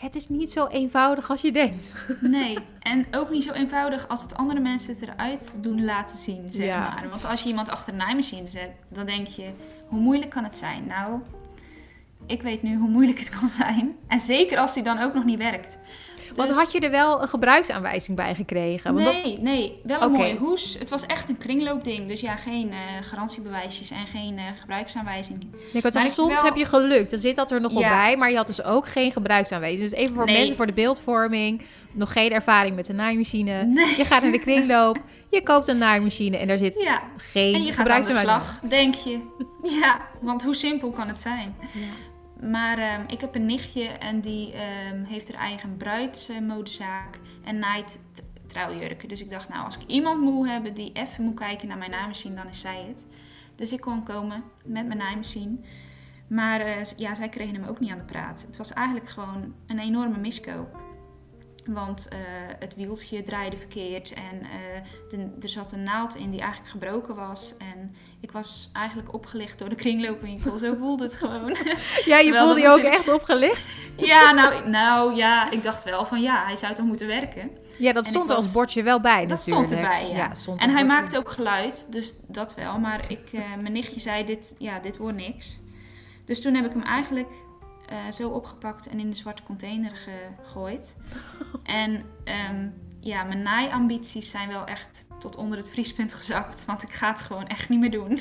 Het 0.00 0.14
is 0.14 0.28
niet 0.28 0.50
zo 0.50 0.66
eenvoudig 0.66 1.30
als 1.30 1.40
je 1.40 1.52
denkt. 1.52 1.92
nee. 2.20 2.58
En 2.80 3.06
ook 3.10 3.30
niet 3.30 3.42
zo 3.42 3.52
eenvoudig 3.52 4.08
als 4.08 4.22
het 4.22 4.34
andere 4.36 4.60
mensen 4.60 4.94
het 4.98 5.08
eruit 5.08 5.54
doen 5.56 5.84
laten 5.84 6.16
zien, 6.16 6.46
zeg 6.52 6.66
Ja. 6.66 6.78
maar. 6.78 7.08
Want 7.10 7.24
als 7.24 7.42
je 7.42 7.48
iemand 7.48 7.68
achter 7.68 7.92
een 7.92 7.98
naaimachine 7.98 8.48
zet, 8.48 8.70
dan 8.88 9.06
denk 9.06 9.26
je, 9.26 9.50
hoe 9.86 10.00
moeilijk 10.00 10.30
kan 10.30 10.44
het 10.44 10.58
zijn? 10.58 10.86
Nou, 10.86 11.20
ik 12.26 12.42
weet 12.42 12.62
nu 12.62 12.76
hoe 12.76 12.88
moeilijk 12.88 13.18
het 13.18 13.28
kan 13.40 13.48
zijn. 13.48 13.96
En 14.06 14.20
zeker 14.20 14.58
als 14.58 14.74
die 14.74 14.82
dan 14.82 14.98
ook 14.98 15.14
nog 15.14 15.24
niet 15.24 15.38
werkt. 15.38 15.78
Want 16.34 16.48
Dus- 16.48 16.56
had 16.56 16.72
je 16.72 16.80
er 16.80 16.90
wel 16.90 17.22
een 17.22 17.28
gebruiksaanwijzing 17.28 18.16
bij 18.16 18.34
gekregen? 18.34 18.92
Want 18.94 19.04
dat- 19.04 19.24
Nee, 19.24 19.38
nee, 19.38 19.80
wel 19.82 20.00
een 20.02 20.08
Oké. 20.08 20.16
mooie 20.18 20.36
hoes. 20.36 20.76
Het 20.78 20.90
was 20.90 21.06
echt 21.06 21.28
een 21.28 21.38
kringloopding. 21.38 22.08
Dus 22.08 22.20
ja, 22.20 22.36
geen 22.36 22.70
eh, 22.72 22.78
garantiebewijsjes 23.00 23.90
en 23.90 24.06
geen 24.06 24.38
eh, 24.38 24.44
gebruiksaanwijzing. 24.60 25.38
ik 25.72 25.82
had 25.82 25.92
Maar 25.94 26.08
soms 26.08 26.34
wel- 26.34 26.44
heb 26.44 26.56
je 26.56 26.64
gelukt. 26.64 27.10
Dan 27.10 27.18
zit 27.18 27.36
dat 27.36 27.50
er 27.50 27.60
nog 27.60 27.72
wel 27.72 27.80
Ja. 27.82 27.88
bij. 28.02 28.16
Maar 28.16 28.30
je 28.30 28.36
had 28.36 28.46
dus 28.46 28.62
ook 28.62 28.86
geen 28.86 29.12
gebruiksaanwijzing. 29.12 29.90
Dus 29.90 29.98
even 29.98 30.14
voor 30.14 30.24
Nee. 30.24 30.36
mensen 30.38 30.56
voor 30.56 30.66
de 30.66 30.72
beeldvorming. 30.72 31.62
Nog 31.92 32.12
geen 32.12 32.32
ervaring 32.32 32.76
met 32.76 32.86
de 32.86 32.92
naaimachine. 32.92 33.64
Nee. 33.64 33.96
Je 33.96 34.04
gaat 34.04 34.22
naar 34.22 34.30
de 34.32 34.38
kringloop. 34.48 34.98
Je 35.30 35.42
koopt 35.42 35.68
een 35.68 35.78
naaimachine 35.78 36.36
en 36.36 36.48
daar 36.48 36.58
zit 36.58 36.80
Ja, 36.82 37.02
geen 37.16 37.54
en 37.54 37.62
je 37.62 37.72
gaat 37.72 37.88
aan 37.88 38.00
de 38.00 38.04
gebruiksaanwijzing. 38.04 38.58
slag, 38.60 38.70
denk 38.70 38.94
je. 38.94 39.18
Ja, 39.80 40.00
want 40.20 40.42
hoe 40.44 40.54
simpel 40.54 40.90
kan 40.90 41.08
het 41.08 41.20
zijn? 41.20 41.54
Maar 42.42 42.78
ehm, 42.78 43.04
ik 43.06 43.20
heb 43.20 43.34
een 43.34 43.46
nichtje 43.46 43.84
en 43.84 44.20
die 44.20 44.52
ehm, 44.52 45.04
heeft 45.04 45.32
haar 45.32 45.42
eigen 45.42 45.76
bruidsmodezaak 45.76 47.18
en 47.44 47.58
naait 47.58 48.00
trouwjurken. 48.46 49.08
Dus 49.08 49.20
ik 49.20 49.30
dacht, 49.30 49.48
nou, 49.48 49.64
als 49.64 49.76
ik 49.76 49.86
iemand 49.86 50.20
moet 50.20 50.48
hebben 50.48 50.74
die 50.74 50.92
even 50.92 51.24
moet 51.24 51.38
kijken 51.38 51.68
naar 51.68 51.78
mijn 51.78 51.90
naaimachine, 51.90 52.34
dan 52.34 52.48
is 52.48 52.60
zij 52.60 52.84
het. 52.88 53.06
Dus 53.56 53.72
ik 53.72 53.80
kon 53.80 54.02
komen 54.02 54.42
met 54.64 54.86
mijn 54.86 54.98
naaimachine. 54.98 55.56
Maar 56.26 56.60
eh, 56.60 56.84
ja, 56.96 57.14
zij 57.14 57.28
kregen 57.28 57.54
hem 57.54 57.64
ook 57.64 57.80
niet 57.80 57.90
aan 57.90 57.98
de 57.98 58.04
praat. 58.04 58.42
Het 58.46 58.56
was 58.56 58.72
eigenlijk 58.72 59.08
gewoon 59.08 59.54
een 59.66 59.78
enorme 59.78 60.18
miskoop. 60.18 60.89
Want 61.74 62.08
eh, 62.08 62.18
het 62.58 62.74
wieltje 62.74 63.22
draaide 63.22 63.56
verkeerd 63.56 64.12
en 64.12 64.40
eh, 64.42 64.48
de- 65.10 65.36
er 65.40 65.48
zat 65.48 65.72
een 65.72 65.82
naald 65.82 66.14
in 66.16 66.30
die 66.30 66.40
eigenlijk 66.40 66.70
gebroken 66.70 67.14
was. 67.16 67.54
En 67.58 67.94
ik 68.20 68.32
was 68.32 68.70
eigenlijk 68.72 69.14
opgelicht 69.14 69.58
door 69.58 69.68
de 69.68 69.74
kringloopwinkel. 69.74 70.58
Zo 70.58 70.74
voelde 70.78 71.04
het 71.04 71.14
gewoon. 71.14 71.48
Ja, 72.04 72.18
je 72.18 72.22
Terwijl 72.24 72.44
voelde 72.44 72.60
dat 72.62 72.74
je 72.74 72.86
ook 72.86 72.92
echt 72.92 73.08
opgelicht. 73.08 73.62
ja, 73.96 74.32
nou, 74.32 74.68
nou 74.68 75.14
ja, 75.16 75.50
ik 75.50 75.62
dacht 75.62 75.84
wel 75.84 76.06
van 76.06 76.20
ja, 76.20 76.44
hij 76.44 76.56
zou 76.56 76.74
toch 76.74 76.86
moeten 76.86 77.06
werken. 77.06 77.50
Ja, 77.78 77.92
dat 77.92 78.04
En 78.04 78.10
stond 78.10 78.30
als 78.30 78.52
bordje 78.52 78.82
wel 78.82 79.00
bij 79.00 79.26
Dat 79.26 79.38
natuurlijk. 79.38 79.66
stond 79.68 79.80
erbij, 79.82 80.08
ja. 80.08 80.34
stond 80.34 80.60
En 80.60 80.70
hij 80.70 80.80
bordje. 80.82 81.00
maakte 81.00 81.18
ook 81.18 81.30
geluid, 81.30 81.86
dus 81.90 82.12
dat 82.26 82.54
wel. 82.54 82.78
Maar 82.78 83.04
ik, 83.10 83.28
eh, 83.32 83.40
mijn 83.60 83.72
nichtje 83.72 84.00
zei, 84.00 84.24
dit, 84.24 84.54
ja, 84.58 84.78
dit 84.78 84.96
wordt 84.96 85.16
niks. 85.16 85.58
Dus 86.24 86.40
toen 86.40 86.54
heb 86.54 86.64
ik 86.64 86.72
hem 86.72 86.82
eigenlijk 86.82 87.30
eh, 87.90 88.12
zo 88.12 88.28
opgepakt 88.28 88.88
en 88.88 89.00
in 89.00 89.10
de 89.10 89.16
zwarte 89.16 89.42
container 89.42 89.92
gegooid. 89.96 90.96
en 91.62 92.02
ehm, 92.24 92.68
ja, 93.00 93.24
mijn 93.24 93.42
naaiambities 93.42 94.30
zijn 94.30 94.48
wel 94.48 94.66
echt 94.66 95.06
tot 95.18 95.36
onder 95.36 95.58
het 95.58 95.70
vriespunt 95.70 96.14
gezakt. 96.14 96.64
Want 96.64 96.82
ik 96.82 96.92
ga 96.92 97.08
het 97.08 97.20
gewoon 97.20 97.46
echt 97.46 97.68
niet 97.68 97.80
meer 97.80 97.90
doen. 97.90 98.18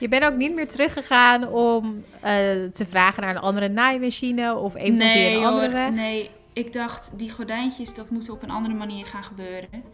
Je 0.00 0.08
bent 0.08 0.24
ook 0.24 0.34
niet 0.34 0.54
meer 0.54 0.68
teruggegaan 0.68 1.48
om 1.48 2.04
eh, 2.20 2.32
te 2.64 2.86
vragen 2.88 3.22
naar 3.22 3.30
een 3.30 3.42
andere 3.42 3.68
naaimachine 3.68 4.56
of 4.56 4.74
eventueel 4.74 5.12
via 5.12 5.30
een 5.30 5.36
hoor, 5.36 5.46
andere 5.46 5.72
weg. 5.72 5.90
Nee, 5.90 6.30
ik 6.52 6.72
dacht, 6.72 7.12
die 7.16 7.30
gordijntjes, 7.30 7.94
dat 7.94 8.10
moet 8.10 8.30
op 8.30 8.42
een 8.42 8.50
andere 8.50 8.74
manier 8.74 9.06
gaan 9.06 9.24
gebeuren. 9.24 9.84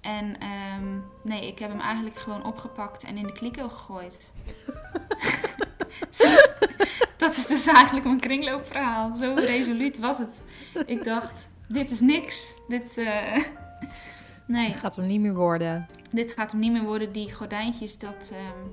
En 0.00 0.36
ehm, 0.38 0.98
nee, 1.22 1.46
ik 1.46 1.58
heb 1.58 1.70
hem 1.70 1.80
eigenlijk 1.80 2.16
gewoon 2.16 2.44
opgepakt 2.44 3.04
en 3.04 3.16
in 3.16 3.26
de 3.26 3.32
kliko 3.32 3.68
gegooid. 3.68 4.32
Zo, 6.10 6.28
dat 7.16 7.36
is 7.36 7.46
dus 7.46 7.66
eigenlijk 7.66 8.06
mijn 8.06 8.20
kringloopverhaal. 8.20 9.14
Zo 9.16 9.34
resoluut 9.34 9.98
was 9.98 10.18
het. 10.18 10.42
Ik 10.86 11.04
dacht, 11.04 11.50
dit 11.68 11.90
is 11.90 12.00
niks. 12.00 12.54
Dit, 12.68 12.98
eh, 12.98 13.36
nee, 14.46 14.68
Dat 14.70 14.78
gaat 14.78 14.96
hem 14.96 15.06
niet 15.06 15.20
meer 15.20 15.34
worden. 15.34 15.86
dit 16.10 16.32
gaat 16.32 16.50
hem 16.50 16.60
niet 16.60 16.72
meer 16.72 16.82
worden. 16.84 17.12
Die 17.12 17.32
gordijntjes, 17.32 17.98
dat, 17.98 18.30
ehm, 18.32 18.68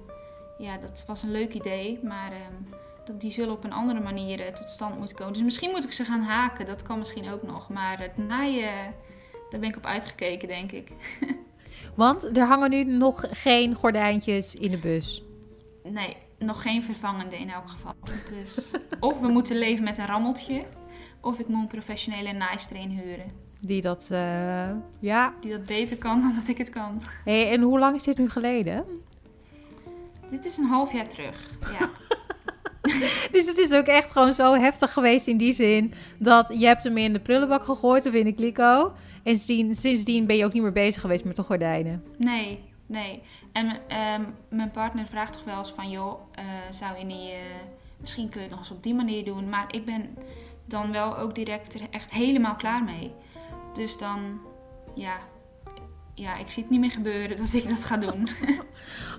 ja, 0.63 0.77
dat 0.77 1.03
was 1.07 1.23
een 1.23 1.31
leuk 1.31 1.53
idee. 1.53 1.99
Maar 2.03 2.31
ehm, 2.31 2.77
dat, 3.05 3.21
die 3.21 3.31
zullen 3.31 3.53
op 3.53 3.63
een 3.63 3.73
andere 3.73 3.99
manier 3.99 4.39
eh, 4.41 4.53
tot 4.53 4.69
stand 4.69 4.97
moeten 4.97 5.15
komen. 5.15 5.33
Dus 5.33 5.43
misschien 5.43 5.69
moet 5.69 5.83
ik 5.83 5.91
ze 5.91 6.05
gaan 6.05 6.21
haken. 6.21 6.65
Dat 6.65 6.83
kan 6.83 6.99
misschien 6.99 7.31
ook 7.31 7.43
nog. 7.43 7.69
Maar 7.69 7.99
het 7.99 8.17
naaien, 8.17 8.93
daar 9.49 9.59
ben 9.59 9.69
ik 9.69 9.75
op 9.77 9.85
uitgekeken, 9.85 10.47
denk 10.47 10.71
ik. 10.71 10.91
Want 11.95 12.37
er 12.37 12.45
hangen 12.47 12.69
nu 12.69 12.83
nog 12.83 13.25
geen 13.31 13.75
gordijntjes 13.75 14.55
in 14.55 14.71
de 14.71 14.77
bus. 14.77 15.23
Nee, 15.83 16.17
nog 16.45 16.61
geen 16.61 16.83
vervangende 16.83 17.37
in 17.37 17.49
elk 17.49 17.69
geval. 17.69 17.93
Dus 18.29 18.69
of 18.99 19.19
we 19.19 19.27
moeten 19.27 19.57
leven 19.57 19.83
met 19.83 19.97
een 19.97 20.05
rammeltje. 20.05 20.63
Of 21.21 21.39
ik 21.39 21.47
moet 21.47 21.61
een 21.61 21.67
professionele 21.67 22.31
naaister 22.31 22.75
inhuren. 22.75 23.31
Die 23.59 23.81
dat, 23.81 24.07
eh, 24.11 24.69
ja. 24.99 25.33
Die 25.39 25.51
dat 25.51 25.65
beter 25.65 25.97
kan 25.97 26.19
dan 26.19 26.33
dat 26.35 26.47
ik 26.47 26.57
het 26.57 26.69
kan. 26.69 27.01
Hey, 27.23 27.51
en 27.51 27.61
hoe 27.61 27.79
lang 27.79 27.95
is 27.95 28.03
dit 28.03 28.17
nu 28.17 28.29
geleden? 28.29 28.85
Dit 30.29 30.45
is 30.45 30.57
een 30.57 30.65
half 30.65 30.93
jaar 30.93 31.07
terug. 31.07 31.49
Ja. 31.79 31.89
Dus 33.31 33.45
het 33.45 33.57
is 33.57 33.73
ook 33.73 33.85
echt 33.85 34.11
gewoon 34.11 34.33
zo 34.33 34.53
heftig 34.53 34.93
geweest 34.93 35.27
in 35.27 35.37
die 35.37 35.53
zin 35.53 35.93
dat 36.17 36.51
je 36.53 36.65
hebt 36.65 36.83
hem 36.83 36.97
in 36.97 37.13
de 37.13 37.19
prullenbak 37.19 37.63
gegooid 37.63 38.05
of 38.05 38.13
in 38.13 38.25
de 38.25 38.33
kliko. 38.33 38.93
En 39.23 39.37
sindsdien, 39.37 39.75
sindsdien 39.75 40.25
ben 40.25 40.37
je 40.37 40.45
ook 40.45 40.53
niet 40.53 40.61
meer 40.61 40.71
bezig 40.71 41.01
geweest 41.01 41.25
met 41.25 41.35
de 41.35 41.43
gordijnen. 41.43 42.03
Nee, 42.17 42.59
nee. 42.93 43.21
En 43.51 43.79
ehm, 43.87 44.21
mijn 44.49 44.71
partner 44.71 45.07
vraagt 45.07 45.33
toch 45.33 45.43
wel 45.43 45.57
eens 45.57 45.71
van... 45.71 45.89
joh, 45.89 46.19
eh, 46.31 46.43
zou 46.71 46.97
je 46.97 47.03
niet... 47.05 47.29
eh, 47.29 47.37
misschien 47.97 48.29
kun 48.29 48.39
je 48.39 48.45
het 48.47 48.55
nog 48.55 48.59
eens 48.59 48.71
op 48.71 48.83
die 48.83 48.93
manier 48.93 49.25
doen. 49.25 49.49
Maar 49.49 49.65
ik 49.67 49.85
ben 49.85 50.17
dan 50.65 50.91
wel 50.91 51.17
ook 51.17 51.35
direct 51.35 51.73
er 51.73 51.81
echt 51.89 52.11
helemaal 52.11 52.55
klaar 52.55 52.83
mee. 52.83 53.13
Dus 53.73 53.97
dan, 53.97 54.39
ja... 54.95 55.17
Ja, 56.15 56.37
ik 56.37 56.49
zie 56.49 56.63
het 56.63 56.71
niet 56.71 56.79
meer 56.79 56.91
gebeuren 56.91 57.37
dat 57.37 57.53
ik 57.53 57.69
dat 57.69 57.83
ga 57.83 57.97
doen. 57.97 58.27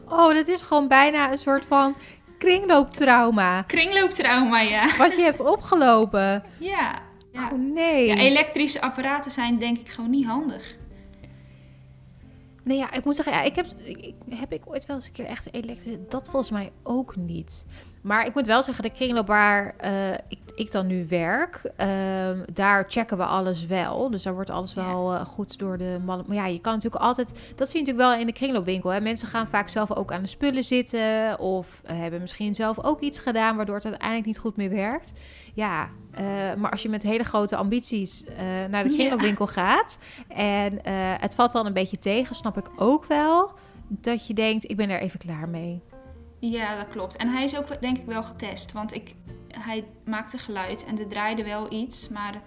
Oh, 0.09 0.35
dat 0.35 0.49
is 0.49 0.62
gewoon 0.62 0.88
bijna 0.88 1.31
een 1.31 1.38
soort 1.38 1.64
van 1.64 1.95
kringlooptrauma. 2.38 3.62
Kringlooptrauma, 3.62 4.61
ja. 4.61 4.97
Wat 4.97 5.16
je 5.16 5.23
hebt 5.23 5.40
opgelopen. 5.40 6.45
Ja. 6.59 7.02
ja. 7.33 7.49
Oh 7.52 7.59
nee. 7.59 8.07
Ja, 8.07 8.14
elektrische 8.14 8.81
apparaten 8.81 9.31
zijn 9.31 9.59
denk 9.59 9.78
ik 9.78 9.88
gewoon 9.88 10.11
niet 10.11 10.26
handig. 10.26 10.76
Nee, 12.64 12.78
ja, 12.78 12.92
ik 12.92 13.04
moet 13.04 13.16
zeggen, 13.16 13.35
ja, 13.35 13.42
ik 13.42 13.54
heb, 13.54 13.66
ik, 13.83 14.14
heb 14.30 14.52
ik 14.52 14.62
ooit 14.66 14.87
wel 14.87 14.97
eens 14.97 15.06
een 15.06 15.12
keer 15.12 15.25
echt 15.26 15.54
elektrisch... 15.54 15.97
Dat 16.09 16.28
volgens 16.28 16.50
mij 16.50 16.73
ook 16.83 17.16
niet. 17.16 17.66
Maar 18.04 18.26
ik 18.26 18.34
moet 18.34 18.46
wel 18.46 18.62
zeggen, 18.62 18.84
de 18.84 18.90
kringloop 18.90 19.26
waar 19.26 19.75
eh, 19.76 20.12
ik, 20.28 20.38
ik 20.54 20.70
dan 20.73 20.87
nu 20.87 21.06
werk, 21.08 21.61
ehm, 21.76 22.38
daar 22.52 22.84
checken 22.88 23.16
we 23.16 23.25
alles 23.25 23.66
wel. 23.66 24.11
Dus 24.11 24.23
daar 24.23 24.34
wordt 24.34 24.50
alles 24.50 24.73
Ja. 24.73 24.87
wel 24.87 25.14
eh, 25.14 25.25
goed 25.25 25.58
door 25.58 25.78
de 25.78 25.99
mannen. 26.04 26.26
Maar 26.28 26.37
ja, 26.37 26.46
je 26.46 26.61
kan 26.61 26.73
natuurlijk 26.73 27.02
altijd, 27.02 27.28
dat 27.56 27.68
zie 27.68 27.80
je 27.80 27.87
natuurlijk 27.87 28.11
wel 28.11 28.20
in 28.20 28.26
de 28.26 28.32
kringloopwinkel. 28.32 28.90
Hè. 28.90 29.00
Mensen 29.00 29.28
gaan 29.28 29.49
vaak 29.49 29.68
zelf 29.68 29.92
ook 29.92 30.12
aan 30.12 30.23
de 30.23 30.28
spullen 30.28 30.64
zitten 30.64 31.38
of 31.38 31.82
eh, 31.84 31.96
hebben 31.99 32.20
misschien 32.20 32.54
zelf 32.54 32.84
ook 32.84 33.00
iets 33.00 33.18
gedaan 33.18 33.56
waardoor 33.56 33.75
het 33.75 33.84
uiteindelijk 33.84 34.26
niet 34.26 34.38
goed 34.38 34.56
meer 34.56 34.70
werkt. 34.70 35.12
Ja, 35.54 35.88
maar 36.56 36.70
als 36.70 36.82
je 36.82 36.88
met 36.88 37.02
hele 37.02 37.25
grote 37.25 37.56
ambities 37.56 38.25
naar 38.70 38.82
de 38.84 38.90
Ja. 38.90 38.94
kringloopwinkel 38.96 39.46
gaat 39.46 39.99
en 40.28 40.78
het 41.20 41.34
valt 41.34 41.52
dan 41.52 41.66
een 41.66 41.73
beetje 41.73 41.99
tegen, 41.99 42.34
snap 42.37 42.58
ik 42.58 42.70
ook 42.76 43.04
wel 43.04 43.52
dat 43.88 44.26
je 44.26 44.34
denkt, 44.34 44.70
ik 44.70 44.76
ben 44.76 44.90
er 44.90 45.00
even 45.00 45.18
klaar 45.18 45.49
mee. 45.49 45.82
Ja, 46.50 46.76
dat 46.76 46.88
klopt. 46.88 47.16
En 47.16 47.28
hij 47.28 47.44
is 47.44 47.56
ook 47.56 47.80
denk 47.80 47.98
ik 47.98 48.06
wel 48.06 48.22
getest. 48.22 48.72
Want 48.72 48.94
ik, 48.94 49.14
hij 49.48 49.84
maakte 50.04 50.38
geluid 50.38 50.84
en 50.84 50.98
er 50.98 51.08
draaide 51.08 51.44
wel 51.44 51.72
iets. 51.72 52.08
Maar 52.08 52.42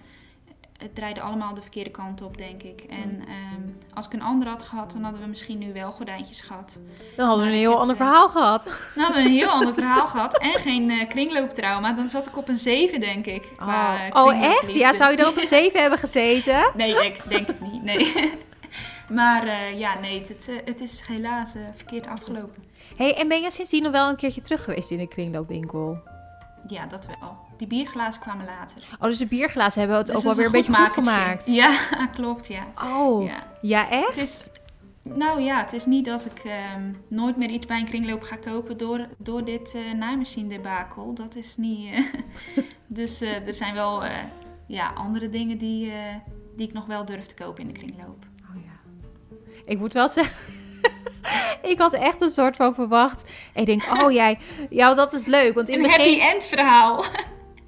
het 0.78 0.96
draaide 0.96 1.22
allemaal 1.22 1.54
de 1.54 1.62
verkeerde 1.62 1.90
kant 1.90 2.22
op, 2.22 2.38
denk 2.38 2.64
ik. 2.64 2.82
En 2.90 3.24
ehm, 3.28 3.62
als 3.94 4.06
ik 4.06 4.14
een 4.14 4.22
ander 4.22 4.48
had 4.48 4.64
gehad, 4.64 4.92
dan 4.92 5.04
hadden 5.04 5.22
we 5.22 5.28
misschien 5.28 5.58
nu 5.58 5.74
wel 5.74 5.92
gordijntjes 5.92 6.42
gehad. 6.42 6.80
Dan 7.16 7.28
hadden 7.28 7.46
we 7.46 7.52
een 7.52 7.58
heel 7.58 7.70
heb, 7.70 7.80
ander 7.80 7.96
eh, 7.96 8.02
verhaal 8.02 8.30
gehad. 8.30 8.64
Dan 8.64 9.04
hadden 9.04 9.24
we 9.24 9.30
een 9.30 9.36
heel 9.36 9.50
ander 9.50 9.74
verhaal 9.74 10.08
gehad. 10.08 10.38
En 10.38 10.60
geen 10.60 10.90
eh, 10.90 11.08
kringlooptrauma. 11.10 11.94
Dan 11.94 12.10
zat 12.10 12.28
ik 12.28 12.38
op 12.38 12.48
een 12.48 12.58
7, 12.58 13.00
denk 13.00 13.26
ik. 13.26 13.48
qua, 13.56 14.10
Oh, 14.10 14.24
oh 14.24 14.44
echt? 14.44 14.74
Ja, 14.74 14.94
zou 14.94 15.12
je 15.12 15.18
dan 15.18 15.30
op 15.30 15.38
een 15.38 15.48
7 15.58 15.82
hebben 15.82 16.00
gezeten? 16.00 16.72
Nee, 16.76 17.06
ik 17.06 17.22
denk 17.30 17.48
het 17.48 17.62
niet. 17.62 17.84
Nee. 17.84 18.34
maar 19.20 19.48
eh, 19.48 19.80
ja, 19.80 20.00
nee, 20.00 20.20
het, 20.28 20.50
het 20.66 20.82
is 20.82 21.02
helaas 21.08 21.54
verkeerd 21.76 22.08
afgelopen. 22.08 22.67
Hey, 22.98 23.16
en 23.16 23.28
ben 23.28 23.42
je 23.42 23.52
sindsdien 23.52 23.84
nog 23.84 23.92
wel 23.92 24.10
een 24.10 24.16
keertje 24.16 24.42
terug 24.42 24.64
geweest 24.64 24.92
in 24.92 24.98
de 24.98 25.08
kringloopwinkel? 25.08 25.98
Ja, 26.68 26.86
dat 26.86 27.06
wel. 27.06 27.38
Die 27.58 27.68
bierglazen 27.68 28.22
kwamen 28.22 28.46
later. 28.46 28.84
Oh, 29.00 29.08
dus 29.08 29.18
de 29.18 29.26
bierglazen 29.26 29.80
hebben 29.80 29.98
het 29.98 30.08
Dus 30.08 30.16
ook 30.16 30.24
wel 30.24 30.36
weer 30.36 30.46
een 30.46 30.52
beetje 30.52 30.76
goed 30.76 30.90
gemaakt. 30.90 31.48
Ja, 31.48 31.78
klopt, 32.16 32.48
ja. 32.48 32.68
Oh, 32.84 33.26
ja, 33.26 33.44
ja. 33.62 33.90
echt? 33.90 34.08
Het 34.08 34.18
is, 34.18 34.50
nou 35.04 35.42
ja, 35.42 35.60
het 35.60 35.74
is 35.74 35.86
niet 35.86 36.06
dat 36.06 36.26
ik 36.26 36.40
ehm, 36.40 36.92
nooit 37.08 37.38
meer 37.38 37.50
iets 37.50 37.66
bij 37.66 37.80
een 37.80 37.86
kringloop 37.86 38.24
ga 38.24 38.36
kopen 38.36 38.78
door, 38.78 39.08
door 39.18 39.44
dit 39.44 39.76
eh 39.76 39.94
naaimachine 39.98 40.50
debakel. 40.50 41.14
Dat 41.14 41.36
is 41.36 41.58
niet... 41.58 41.94
eh, 41.94 42.04
dus 42.88 43.22
eh, 43.22 43.48
er 43.48 43.54
zijn 43.54 43.74
wel 43.74 44.04
ja, 44.68 44.92
andere 44.94 45.30
dingen 45.30 45.58
die, 45.58 45.92
die 46.56 46.68
ik 46.68 46.74
nog 46.74 46.86
wel 46.86 47.06
durf 47.06 47.26
te 47.26 47.36
kopen 47.36 47.62
in 47.62 47.68
de 47.68 47.80
kringloop. 47.80 48.26
Oh, 48.50 48.64
ja. 48.64 48.80
Ik 49.66 49.80
moet 49.80 49.94
wel 49.94 50.10
zeggen... 50.10 50.36
ik 51.72 51.80
had 51.80 51.94
echt 51.94 52.22
een 52.22 52.30
soort 52.30 52.56
van 52.56 52.74
verwacht. 52.74 53.24
Ik 53.54 53.66
denk, 53.66 53.84
oh 54.02 54.12
jij, 54.12 54.38
ja, 54.70 54.94
dat 54.94 55.14
is 55.14 55.26
leuk. 55.26 55.54
Want 55.54 55.70
in 55.70 55.76
Een 55.76 55.82
begin... 55.82 56.00
happy 56.00 56.34
end 56.34 56.46
verhaal. 56.46 57.04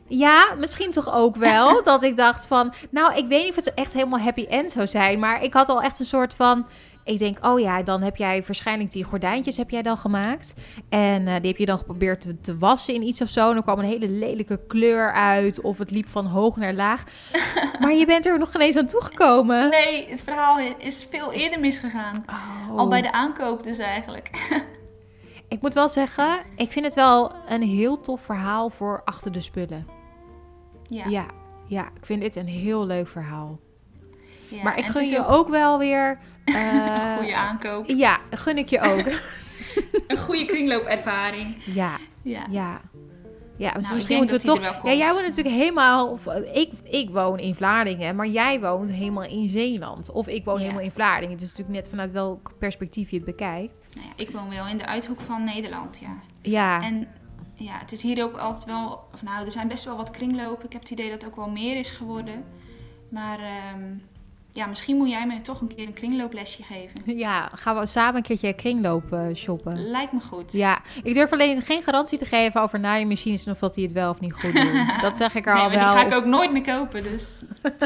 Ja, 0.07 0.53
misschien 0.57 0.91
toch 0.91 1.13
ook 1.13 1.35
wel. 1.35 1.83
dat 1.83 2.03
ik 2.03 2.15
dacht 2.15 2.45
van, 2.45 2.73
nou, 2.89 3.15
ik 3.15 3.27
weet 3.27 3.41
niet 3.41 3.49
of 3.49 3.55
het 3.55 3.73
echt 3.73 3.93
helemaal 3.93 4.19
happy 4.19 4.45
end 4.49 4.71
zou 4.71 4.87
zijn. 4.87 5.19
Maar 5.19 5.43
ik 5.43 5.53
had 5.53 5.69
al 5.69 5.81
echt 5.81 5.99
een 5.99 6.05
soort 6.05 6.33
van... 6.33 6.67
Ik 7.09 7.19
denk, 7.19 7.45
oh 7.45 7.59
ja, 7.59 7.83
dan 7.83 8.01
heb 8.01 8.15
jij 8.15 8.43
waarschijnlijk 8.45 8.91
die 8.91 9.03
gordijntjes 9.03 9.57
heb 9.57 9.69
jij 9.69 9.81
dan 9.81 9.97
gemaakt. 9.97 10.53
En 10.89 11.27
eh, 11.27 11.35
die 11.39 11.47
heb 11.47 11.57
je 11.57 11.65
dan 11.65 11.77
geprobeerd 11.77 12.21
te, 12.21 12.41
te 12.41 12.57
wassen 12.57 12.93
in 12.93 13.01
iets 13.01 13.21
of 13.21 13.29
zo. 13.29 13.49
En 13.49 13.55
er 13.55 13.63
kwam 13.63 13.79
een 13.79 13.85
hele 13.85 14.07
lelijke 14.07 14.59
kleur 14.67 15.13
uit. 15.13 15.61
Of 15.61 15.77
het 15.77 15.91
liep 15.91 16.07
van 16.07 16.25
hoog 16.25 16.55
naar 16.55 16.73
laag. 16.73 17.03
maar 17.81 17.93
je 17.93 18.05
bent 18.05 18.25
er 18.25 18.39
nog 18.39 18.51
geen 18.51 18.61
eens 18.61 18.75
aan 18.75 18.85
toegekomen. 18.85 19.69
Nee, 19.69 20.07
het 20.09 20.21
verhaal 20.21 20.59
is 20.77 21.07
veel 21.09 21.31
eerder 21.31 21.59
misgegaan. 21.59 22.23
Oh. 22.69 22.77
Al 22.77 22.87
bij 22.87 23.01
de 23.01 23.11
aankoop 23.11 23.63
dus 23.63 23.77
eigenlijk. 23.77 24.29
Ik 25.47 25.61
moet 25.61 25.73
wel 25.73 25.89
zeggen, 25.89 26.39
ik 26.55 26.71
vind 26.71 26.85
het 26.85 26.95
wel 26.95 27.31
een 27.47 27.61
heel 27.61 28.01
tof 28.01 28.21
verhaal 28.21 28.69
voor 28.69 29.01
achter 29.05 29.31
de 29.31 29.41
spullen. 29.41 29.87
Ja. 30.89 31.05
Ja, 31.07 31.25
ja, 31.67 31.85
ik 31.95 32.05
vind 32.05 32.21
dit 32.21 32.35
een 32.35 32.47
heel 32.47 32.85
leuk 32.85 33.07
verhaal. 33.07 33.59
Ja, 34.49 34.63
maar 34.63 34.77
ik 34.77 34.85
gun 34.85 35.07
je 35.07 35.25
ook 35.25 35.49
wel 35.49 35.77
weer... 35.79 36.19
een 36.45 36.55
eh, 36.55 37.17
goede 37.17 37.35
aankoop. 37.35 37.89
Ja, 37.89 38.19
gun 38.31 38.57
ik 38.57 38.69
je 38.69 38.79
ook. 38.79 39.05
Een 40.07 40.17
goede 40.17 40.45
kringloopervaring. 40.45 41.55
ja, 41.65 41.97
Ja. 42.21 42.45
ja. 42.49 42.81
Ja, 43.57 43.71
dus 43.73 43.83
Nou, 43.83 43.95
misschien 43.95 44.17
moeten 44.17 44.35
we 44.35 44.41
toch... 44.41 44.83
Ja, 44.83 44.93
jij 44.93 45.11
woont 45.13 45.27
natuurlijk 45.27 45.55
helemaal... 45.55 46.11
Of, 46.11 46.27
eh, 46.27 46.55
ik, 46.55 46.71
ik 46.83 47.09
woon 47.09 47.39
in 47.39 47.55
Vlaardingen, 47.55 48.15
maar 48.15 48.27
jij 48.27 48.59
woont 48.59 48.89
helemaal 48.91 49.23
in 49.23 49.49
Zeeland. 49.49 50.11
Of 50.11 50.27
ik 50.27 50.45
woon 50.45 50.55
Ja. 50.55 50.61
helemaal 50.61 50.83
in 50.83 50.91
Vlaardingen. 50.91 51.33
Het 51.33 51.41
is 51.41 51.49
natuurlijk 51.49 51.75
net 51.77 51.89
vanuit 51.89 52.11
welk 52.11 52.51
perspectief 52.59 53.09
je 53.09 53.15
het 53.15 53.25
bekijkt. 53.25 53.79
Nou 53.95 54.07
ja, 54.07 54.13
ik 54.15 54.29
woon 54.31 54.49
wel 54.49 54.67
in 54.67 54.77
de 54.77 54.85
uithoek 54.85 55.21
van 55.21 55.43
Nederland, 55.43 55.97
ja. 55.97 56.17
Ja, 56.41 56.81
En 56.83 57.07
ja, 57.53 57.77
het 57.79 57.91
is 57.91 58.01
hier 58.01 58.23
ook 58.23 58.37
altijd 58.37 58.65
wel... 58.65 59.07
Of 59.13 59.23
nou, 59.23 59.45
er 59.45 59.51
zijn 59.51 59.67
best 59.67 59.83
wel 59.85 59.97
wat 59.97 60.11
kringlopen. 60.11 60.65
Ik 60.65 60.73
heb 60.73 60.81
het 60.81 60.91
idee 60.91 61.09
dat 61.09 61.21
het 61.21 61.29
ook 61.29 61.35
wel 61.35 61.49
meer 61.49 61.77
is 61.77 61.89
geworden. 61.91 62.43
Maar 63.09 63.39
ehm, 63.39 63.93
ja, 64.51 64.65
misschien 64.65 64.97
moet 64.97 65.09
jij 65.09 65.27
me 65.27 65.41
toch 65.41 65.61
een 65.61 65.75
keer 65.75 65.87
een 65.87 65.93
kringlooplesje 65.93 66.63
geven. 66.63 67.17
ja, 67.25 67.49
gaan 67.53 67.79
we 67.79 67.85
samen 67.85 68.15
een 68.15 68.21
keertje 68.21 68.53
kringloop 68.53 69.13
eh, 69.13 69.25
shoppen. 69.35 69.89
Lijkt 69.89 70.11
me 70.11 70.19
goed. 70.19 70.51
Ja, 70.51 70.81
ik 71.03 71.13
durf 71.13 71.31
alleen 71.31 71.61
geen 71.61 71.83
garantie 71.83 72.17
te 72.17 72.25
geven 72.25 72.61
over 72.61 72.79
naaimachines 72.79 73.45
en 73.45 73.51
of 73.51 73.59
dat 73.59 73.73
die 73.73 73.83
het 73.83 73.93
wel 73.93 74.09
of 74.09 74.19
niet 74.19 74.33
goed 74.33 74.53
doen. 74.53 74.85
Dat 75.01 75.17
zeg 75.17 75.35
ik 75.35 75.45
er 75.45 75.53
Nee, 75.53 75.63
al 75.63 75.69
wel. 75.69 75.79
die 75.79 75.99
ga 75.99 76.05
ik 76.05 76.13
ook 76.13 76.25
nooit 76.25 76.51
meer 76.51 76.63
kopen, 76.63 77.03
dus... 77.03 77.41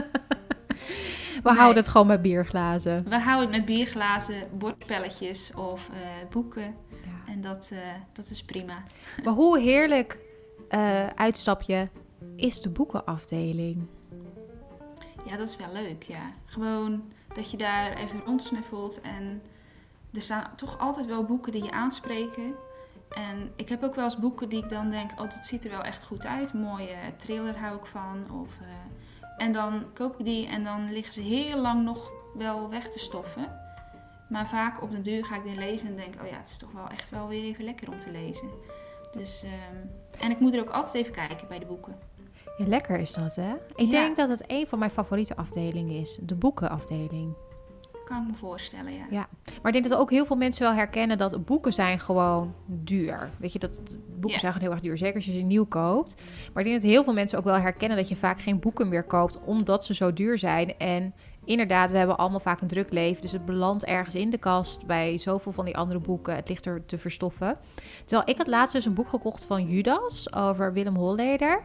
We 1.44 1.50
houden 1.50 1.84
het 1.84 1.88
gewoon 1.92 2.08
met 2.08 2.22
bierglazen. 2.22 3.04
We 3.10 3.20
houden 3.20 3.48
het 3.48 3.58
met 3.58 3.66
bierglazen, 3.66 4.36
bordspelletjes 4.58 5.52
of 5.54 5.90
eh, 5.94 6.00
boeken. 6.30 6.76
Ja. 6.90 7.34
En 7.34 7.42
dat, 7.42 7.70
eh, 7.74 7.78
dat 8.14 8.30
is 8.30 8.44
prima. 8.44 8.84
Maar 9.24 9.34
hoe 9.34 9.60
heerlijk 9.60 10.18
eh, 10.70 11.08
uitstapje 11.16 11.90
is 12.36 12.62
de 12.62 12.70
boekenafdeling? 12.70 13.88
Ja, 15.26 15.38
dat 15.38 15.48
is 15.48 15.56
wel 15.56 15.72
leuk, 15.74 16.04
ja. 16.04 16.32
Gewoon 16.46 17.12
dat 17.34 17.52
je 17.52 17.58
daar 17.58 17.98
even 17.98 18.22
rondsnuffelt 18.26 19.02
en 19.02 19.42
er 20.14 20.22
staan 20.22 20.56
toch 20.56 20.80
altijd 20.80 21.06
wel 21.06 21.24
boeken 21.24 21.52
die 21.52 21.64
je 21.64 21.72
aanspreken. 21.72 22.56
En 23.10 23.52
ik 23.56 23.70
heb 23.70 23.84
ook 23.84 23.96
wel 23.96 24.04
eens 24.04 24.18
boeken 24.18 24.50
die 24.50 24.64
ik 24.64 24.70
dan 24.70 24.90
denk, 24.90 25.12
oh, 25.12 25.18
dat 25.18 25.46
ziet 25.46 25.64
er 25.64 25.70
wel 25.70 25.84
echt 25.84 26.04
goed 26.04 26.26
uit. 26.26 26.54
Mooie 26.54 26.98
thriller 27.18 27.60
hou 27.60 27.78
ik 27.78 27.86
van. 27.86 28.42
Of, 28.42 28.58
eh, 28.62 28.68
en 29.46 29.54
dan 29.54 29.86
koop 29.94 30.20
ik 30.20 30.26
die 30.26 30.48
en 30.48 30.64
dan 30.64 30.92
liggen 30.92 31.14
ze 31.14 31.22
heel 31.22 31.58
lang 31.58 31.84
nog 31.84 32.12
wel 32.34 32.70
weg 32.70 32.90
te 32.90 33.00
stoffen. 33.00 33.62
Maar 34.30 34.48
vaak 34.48 34.82
op 34.82 34.92
de 34.92 35.02
duur 35.02 35.26
ga 35.26 35.36
ik 35.36 35.44
die 35.44 35.56
lezen 35.56 35.88
en 35.88 35.96
denk, 35.96 36.14
oh 36.22 36.28
ja, 36.28 36.38
het 36.38 36.48
is 36.48 36.58
toch 36.58 36.72
wel 36.72 36.88
echt 36.88 37.10
wel 37.10 37.28
weer 37.28 37.44
even 37.44 37.64
lekker 37.64 37.92
om 37.92 38.00
te 38.00 38.12
lezen. 38.12 38.50
Dus, 39.12 39.44
ehm, 39.44 40.22
en 40.24 40.32
ik 40.32 40.40
moet 40.40 40.54
er 40.54 40.60
ook 40.60 40.70
altijd 40.70 40.94
even 40.94 41.14
kijken 41.14 41.48
bij 41.48 41.60
de 41.60 41.66
boeken. 41.66 41.96
Ja, 42.58 42.68
lekker 42.68 43.00
is 43.00 43.14
dat, 43.14 43.36
hè? 43.36 43.54
Ik 43.76 43.86
Ja. 43.86 43.92
denk 43.92 44.16
dat 44.16 44.30
het 44.30 44.44
een 44.48 44.68
van 44.68 44.80
mijn 44.80 44.92
favoriete 44.92 45.36
afdelingen 45.36 46.00
is. 46.00 46.20
De 46.22 46.36
boekenafdeling. 46.36 47.34
Kan 48.06 48.22
ik 48.22 48.28
me 48.28 48.34
voorstellen, 48.34 48.94
ja. 48.94 49.06
Ja. 49.10 49.28
Maar 49.62 49.76
ik 49.76 49.82
denk 49.82 49.90
dat 49.90 50.00
ook 50.00 50.10
heel 50.10 50.26
veel 50.26 50.36
mensen 50.36 50.64
wel 50.64 50.74
herkennen 50.74 51.18
dat 51.18 51.46
boeken 51.46 51.74
zijn 51.74 52.00
gewoon 52.00 52.54
duur. 52.66 53.30
Weet 53.38 53.54
je, 53.54 53.60
dat 53.60 53.82
boeken 54.10 54.32
Ja. 54.32 54.40
zijn 54.40 54.54
gewoon 54.54 54.68
heel 54.68 54.72
erg 54.72 54.82
duur. 54.82 54.98
Zeker 54.98 55.16
als 55.16 55.26
je 55.26 55.32
ze 55.32 55.38
nieuw 55.42 55.66
koopt. 55.66 56.16
Maar 56.54 56.64
ik 56.64 56.70
denk 56.70 56.82
dat 56.82 56.92
heel 56.92 57.04
veel 57.04 57.14
mensen 57.14 57.38
ook 57.38 57.44
wel 57.44 57.56
herkennen 57.58 57.98
dat 57.98 58.10
je 58.10 58.16
vaak 58.16 58.40
geen 58.42 58.60
boeken 58.60 58.88
meer 58.90 59.04
koopt 59.04 59.40
omdat 59.46 59.86
ze 59.86 59.94
zo 59.94 60.14
duur 60.14 60.38
zijn. 60.38 60.78
En 60.78 61.14
inderdaad, 61.46 61.92
we 61.92 61.98
hebben 61.98 62.18
allemaal 62.18 62.40
vaak 62.40 62.62
een 62.62 62.68
druk 62.68 62.92
leven. 62.92 63.22
Dus 63.22 63.32
het 63.32 63.46
belandt 63.46 63.86
ergens 63.86 64.16
in 64.16 64.30
de 64.30 64.38
kast 64.38 64.86
bij 64.86 65.18
zoveel 65.18 65.52
van 65.52 65.66
die 65.66 65.78
andere 65.78 66.00
boeken. 66.00 66.36
Het 66.36 66.50
ligt 66.50 66.66
er 66.66 66.86
te 66.86 66.98
verstoffen. 66.98 67.58
Terwijl 68.06 68.30
ik 68.30 68.38
had 68.38 68.48
laatst 68.48 68.74
dus 68.74 68.86
een 68.86 68.94
boek 68.94 69.08
gekocht 69.10 69.46
van 69.46 69.68
Judas 69.68 70.34
over 70.34 70.74
Willem 70.74 70.96
Holleder. 70.96 71.62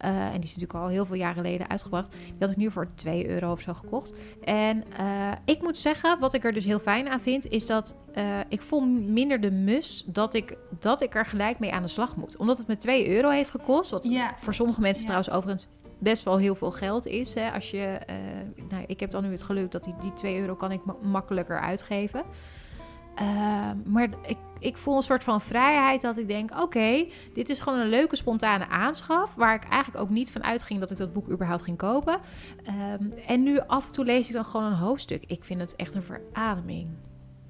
Eh, 0.00 0.24
en 0.26 0.32
die 0.32 0.42
is 0.50 0.54
natuurlijk 0.56 0.74
al 0.84 0.88
heel 0.88 1.04
veel 1.06 1.16
jaren 1.16 1.34
geleden 1.34 1.68
uitgebracht. 1.68 2.12
Die 2.12 2.34
had 2.38 2.50
ik 2.50 2.56
nu 2.56 2.70
voor 2.70 2.88
2 2.94 3.28
euro 3.28 3.52
of 3.52 3.60
zo 3.60 3.74
gekocht. 3.74 4.12
En 4.44 4.84
eh, 4.98 5.06
ik 5.44 5.62
moet 5.62 5.78
zeggen, 5.78 6.18
wat 6.18 6.34
ik 6.34 6.44
er 6.44 6.52
dus 6.52 6.64
heel 6.64 6.78
fijn 6.78 7.08
aan 7.08 7.20
vind, 7.20 7.46
is 7.46 7.66
dat 7.66 7.96
eh, 8.14 8.24
ik 8.48 8.62
voel 8.62 8.80
minder 8.90 9.40
de 9.40 9.50
mus 9.50 10.04
dat 10.06 10.34
ik, 10.34 10.56
dat 10.80 11.00
ik 11.02 11.14
er 11.14 11.26
gelijk 11.26 11.58
mee 11.58 11.72
aan 11.72 11.82
de 11.82 11.88
slag 11.88 12.16
moet. 12.16 12.36
Omdat 12.36 12.58
het 12.58 12.66
me 12.66 12.76
2 12.76 13.08
euro 13.16 13.28
heeft 13.28 13.50
gekost. 13.50 13.90
Wat 13.90 14.04
Ja, 14.04 14.34
voor 14.36 14.54
sommige 14.54 14.80
mensen 14.80 15.00
Ja. 15.04 15.08
trouwens 15.08 15.34
overigens 15.34 15.66
best 15.98 16.24
wel 16.24 16.36
heel 16.38 16.54
veel 16.54 16.70
geld 16.70 17.06
is. 17.06 17.34
Hè, 17.34 17.50
als 17.52 17.70
je, 17.70 17.98
nou, 18.70 18.84
ik 18.86 19.00
heb 19.00 19.10
dan 19.10 19.22
nu 19.24 19.30
het 19.30 19.42
geluk 19.42 19.70
dat 19.70 19.84
die, 19.84 19.94
die 20.00 20.12
2 20.12 20.38
euro 20.40 20.54
kan 20.54 20.72
ik 20.72 20.84
ma- 20.84 20.96
makkelijker 21.02 21.60
uitgeven. 21.60 22.22
Eh, 23.14 23.70
maar 23.84 24.08
ik, 24.26 24.36
ik 24.58 24.76
voel 24.76 24.96
een 24.96 25.02
soort 25.02 25.24
van 25.24 25.40
vrijheid 25.40 26.00
dat 26.00 26.16
ik 26.16 26.28
denk: 26.28 26.60
oké, 26.60 27.06
dit 27.34 27.48
is 27.48 27.60
gewoon 27.60 27.78
een 27.78 27.88
leuke 27.88 28.16
spontane 28.16 28.68
aanschaf. 28.68 29.34
Waar 29.34 29.54
ik 29.54 29.64
eigenlijk 29.68 30.04
ook 30.04 30.10
niet 30.10 30.30
van 30.30 30.44
uitging 30.44 30.80
dat 30.80 30.90
ik 30.90 30.96
dat 30.96 31.12
boek 31.12 31.28
überhaupt 31.30 31.62
ging 31.62 31.76
kopen. 31.76 32.20
Ehm, 32.64 33.10
en 33.26 33.42
nu 33.42 33.58
af 33.66 33.86
en 33.86 33.92
toe 33.92 34.04
lees 34.04 34.28
ik 34.28 34.34
dan 34.34 34.44
gewoon 34.44 34.66
een 34.66 34.78
hoofdstuk. 34.78 35.24
Ik 35.26 35.44
vind 35.44 35.60
het 35.60 35.76
echt 35.76 35.94
een 35.94 36.02
verademing. 36.02 36.88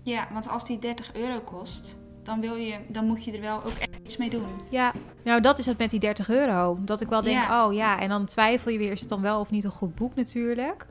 Ja, 0.03 0.29
want 0.33 0.49
als 0.49 0.65
die 0.65 0.79
30 0.79 1.15
euro 1.15 1.41
kost, 1.41 1.99
dan, 2.23 2.41
wil 2.41 2.55
je, 2.55 2.77
dan 2.89 3.07
moet 3.07 3.25
je 3.25 3.33
er 3.33 3.41
wel 3.41 3.57
ook 3.57 3.79
echt 3.79 3.97
iets 4.03 4.17
mee 4.17 4.31
doen. 4.31 4.47
Ja, 4.69 4.93
nou 5.25 5.41
dat 5.41 5.59
is 5.59 5.67
het 5.67 5.79
met 5.79 5.91
die 5.91 6.01
30 6.01 6.29
euro. 6.31 6.79
Dat 6.81 7.01
ik 7.01 7.09
wel 7.09 7.23
denk, 7.23 7.43
Ja. 7.43 7.67
oh 7.67 7.73
ja, 7.75 8.01
en 8.01 8.09
dan 8.09 8.25
twijfel 8.25 8.71
je 8.71 8.79
weer, 8.79 8.93
is 8.93 9.01
het 9.01 9.09
dan 9.09 9.21
wel 9.21 9.41
of 9.41 9.51
niet 9.51 9.65
een 9.65 9.71
goed 9.71 9.95
boek 9.95 10.15
natuurlijk. 10.15 10.87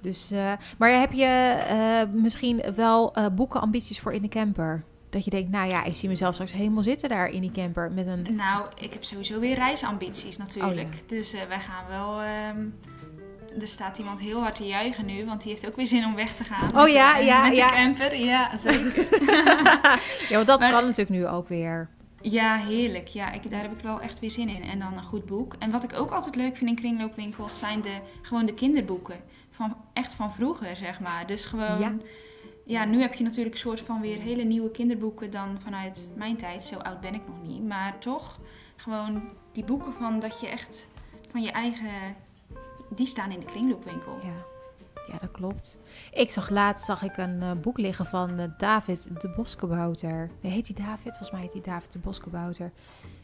Dus, 0.00 0.30
eh, 0.30 0.52
maar 0.78 1.00
heb 1.00 1.12
je 1.12 1.24
eh, 1.24 2.20
misschien 2.20 2.62
wel 2.74 3.14
eh, 3.14 3.26
boekenambities 3.32 4.00
voor 4.00 4.12
in 4.12 4.22
de 4.22 4.28
camper? 4.28 4.84
dat 5.10 5.24
je 5.24 5.30
denkt, 5.30 5.50
nou 5.50 5.68
ja, 5.68 5.84
ik 5.84 5.94
zie 5.94 6.08
mezelf 6.08 6.34
straks 6.34 6.52
helemaal 6.52 6.82
zitten 6.82 7.08
daar 7.08 7.28
in 7.28 7.40
die 7.40 7.50
camper 7.50 7.92
met 7.92 8.06
een... 8.06 8.26
Nou, 8.36 8.66
ik 8.78 8.92
heb 8.92 9.04
sowieso 9.04 9.40
weer 9.40 9.54
reisambities 9.54 10.36
natuurlijk. 10.36 10.86
Oh, 10.86 10.92
ja. 10.92 11.00
Dus 11.06 11.32
wij 11.32 11.60
gaan 11.60 11.88
wel... 11.88 12.20
ehm, 12.20 12.66
er 13.60 13.66
staat 13.66 13.98
iemand 13.98 14.20
heel 14.20 14.40
hard 14.40 14.54
te 14.54 14.66
juichen 14.66 15.06
nu, 15.06 15.24
want 15.24 15.42
die 15.42 15.50
heeft 15.50 15.66
ook 15.66 15.76
weer 15.76 15.86
zin 15.86 16.04
om 16.04 16.14
weg 16.14 16.34
te 16.34 16.44
gaan. 16.44 16.68
Oh 16.68 16.82
met, 16.82 16.92
ja, 16.92 17.16
ja, 17.16 17.48
met 17.48 17.56
ja. 17.56 17.66
de 17.66 17.74
camper. 17.74 18.16
Ja, 18.16 18.56
zeker. 18.56 19.06
ja, 20.30 20.34
want 20.34 20.46
dat 20.46 20.60
Maar- 20.60 20.70
kan 20.70 20.82
natuurlijk 20.82 21.10
nu 21.10 21.26
ook 21.26 21.48
weer. 21.48 21.88
Ja, 22.20 22.56
heerlijk. 22.56 23.08
Ja, 23.08 23.32
ik, 23.32 23.50
daar 23.50 23.62
heb 23.62 23.72
ik 23.72 23.80
wel 23.80 24.00
echt 24.00 24.20
weer 24.20 24.30
zin 24.30 24.48
in. 24.48 24.62
En 24.62 24.78
dan 24.78 24.96
een 24.96 25.02
goed 25.02 25.26
boek. 25.26 25.54
En 25.58 25.70
wat 25.70 25.84
ik 25.84 25.98
ook 25.98 26.10
altijd 26.10 26.36
leuk 26.36 26.56
vind 26.56 26.70
in 26.70 26.76
kringloopwinkels 26.76 27.58
zijn 27.58 27.80
de, 27.80 27.98
gewoon 28.22 28.46
de 28.46 28.54
kinderboeken. 28.54 29.20
Van, 29.58 29.76
echt 29.92 30.12
van 30.14 30.32
vroeger, 30.32 30.76
zeg 30.76 31.00
maar. 31.00 31.26
Dus 31.26 31.44
gewoon... 31.44 31.78
Ja. 31.78 31.92
Ja. 32.64 32.84
nu 32.84 33.00
heb 33.00 33.14
je 33.14 33.24
natuurlijk 33.24 33.54
een 33.54 33.60
soort 33.60 33.80
van 33.80 34.00
weer 34.00 34.18
hele 34.18 34.42
nieuwe 34.42 34.70
kinderboeken 34.70 35.30
dan 35.30 35.60
vanuit 35.60 36.08
mijn 36.16 36.36
tijd. 36.36 36.64
Zo 36.64 36.76
oud 36.78 37.00
ben 37.00 37.14
ik 37.14 37.22
nog 37.26 37.42
niet. 37.42 37.62
Maar 37.62 37.98
toch, 37.98 38.38
gewoon 38.76 39.22
die 39.52 39.64
boeken 39.64 39.92
van 39.92 40.20
dat 40.20 40.40
je 40.40 40.48
echt 40.48 40.88
van 41.30 41.42
je 41.42 41.50
eigen... 41.50 41.90
Die 42.90 43.06
staan 43.06 43.30
in 43.30 43.40
de 43.40 43.46
kringloopwinkel. 43.46 44.16
Ja. 44.22 44.32
ja, 45.12 45.18
dat 45.20 45.30
klopt. 45.30 45.80
Ik 46.12 46.30
zag 46.30 46.50
laatst 46.50 46.84
zag 46.84 47.02
ik 47.02 47.16
een 47.16 47.42
eh, 47.42 47.52
boek 47.52 47.78
liggen 47.78 48.06
van 48.06 48.38
eh, 48.38 48.46
David 48.58 49.20
de 49.20 49.28
Boskabouter. 49.36 50.30
Nee, 50.40 50.52
heet 50.52 50.66
hij 50.66 50.84
David? 50.86 51.02
Volgens 51.02 51.30
mij 51.30 51.40
heet 51.40 51.52
hij 51.52 51.62
David 51.62 51.92
de 51.92 51.98
Boskabouter. 51.98 52.72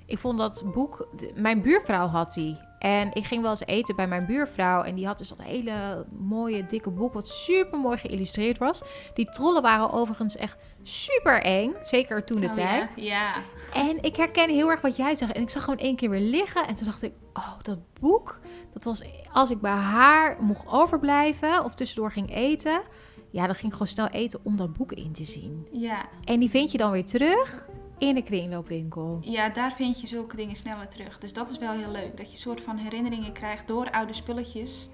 Ik 0.06 0.18
vond 0.18 0.38
dat 0.38 0.64
boek... 0.74 1.08
de- 1.16 1.32
Mijn 1.34 1.62
buurvrouw 1.62 2.06
had 2.06 2.32
die. 2.32 2.58
En 2.84 3.12
ik 3.12 3.24
ging 3.24 3.42
wel 3.42 3.50
eens 3.50 3.66
eten 3.66 3.96
bij 3.96 4.06
mijn 4.06 4.26
buurvrouw. 4.26 4.82
En 4.82 4.94
die 4.94 5.06
had 5.06 5.18
dus 5.18 5.28
dat 5.28 5.42
hele 5.42 6.06
mooie, 6.18 6.66
dikke 6.66 6.90
boek... 6.90 7.12
wat 7.12 7.28
super 7.28 7.78
mooi 7.78 7.98
geïllustreerd 7.98 8.58
was. 8.58 8.82
Die 9.14 9.30
trollen 9.30 9.62
waren 9.62 9.92
overigens 9.92 10.36
echt 10.36 10.56
super 10.82 11.42
eng. 11.42 11.72
Zeker 11.80 12.24
toen 12.24 12.40
de 12.40 12.46
Oh, 12.46 12.52
tijd. 12.52 12.90
Ja. 12.96 13.02
ja. 13.04 13.34
En 13.74 14.02
ik 14.02 14.16
herken 14.16 14.50
heel 14.50 14.70
erg 14.70 14.80
wat 14.80 14.96
jij 14.96 15.14
zegt. 15.14 15.32
En 15.32 15.42
ik 15.42 15.50
zag 15.50 15.64
gewoon 15.64 15.78
één 15.78 15.96
keer 15.96 16.10
weer 16.10 16.20
liggen. 16.20 16.66
En 16.66 16.74
toen 16.74 16.86
dacht 16.86 17.02
ik, 17.02 17.12
oh, 17.32 17.52
dat 17.62 17.78
boek. 18.00 18.40
Dat 18.72 18.84
was 18.84 19.02
als 19.32 19.50
ik 19.50 19.60
bij 19.60 19.70
haar 19.70 20.36
mocht 20.42 20.66
overblijven 20.68 21.64
of 21.64 21.74
tussendoor 21.74 22.10
ging 22.10 22.34
eten. 22.34 22.82
Ja, 23.30 23.46
dan 23.46 23.54
ging 23.54 23.66
ik 23.66 23.72
gewoon 23.72 23.88
snel 23.88 24.08
eten 24.08 24.40
om 24.42 24.56
dat 24.56 24.72
boek 24.72 24.92
in 24.92 25.12
te 25.12 25.24
zien. 25.24 25.68
Ja. 25.72 26.04
En 26.24 26.40
die 26.40 26.50
vind 26.50 26.70
je 26.70 26.78
dan 26.78 26.90
weer 26.90 27.06
terug 27.06 27.68
in 28.08 28.14
de 28.14 28.22
kringloopwinkel. 28.22 29.18
Ja, 29.20 29.48
daar 29.48 29.72
vind 29.72 30.00
je 30.00 30.06
zulke 30.06 30.36
dingen 30.36 30.56
sneller 30.56 30.88
terug. 30.88 31.18
Dus 31.18 31.32
dat 31.32 31.50
is 31.50 31.58
wel 31.58 31.72
heel 31.72 31.90
leuk. 31.90 32.16
Dat 32.16 32.26
je 32.26 32.32
een 32.32 32.38
soort 32.38 32.60
van 32.60 32.76
herinneringen 32.76 33.32
krijgt 33.32 33.66
door 33.66 33.90
oude 33.90 34.12
spulletjes 34.12 34.88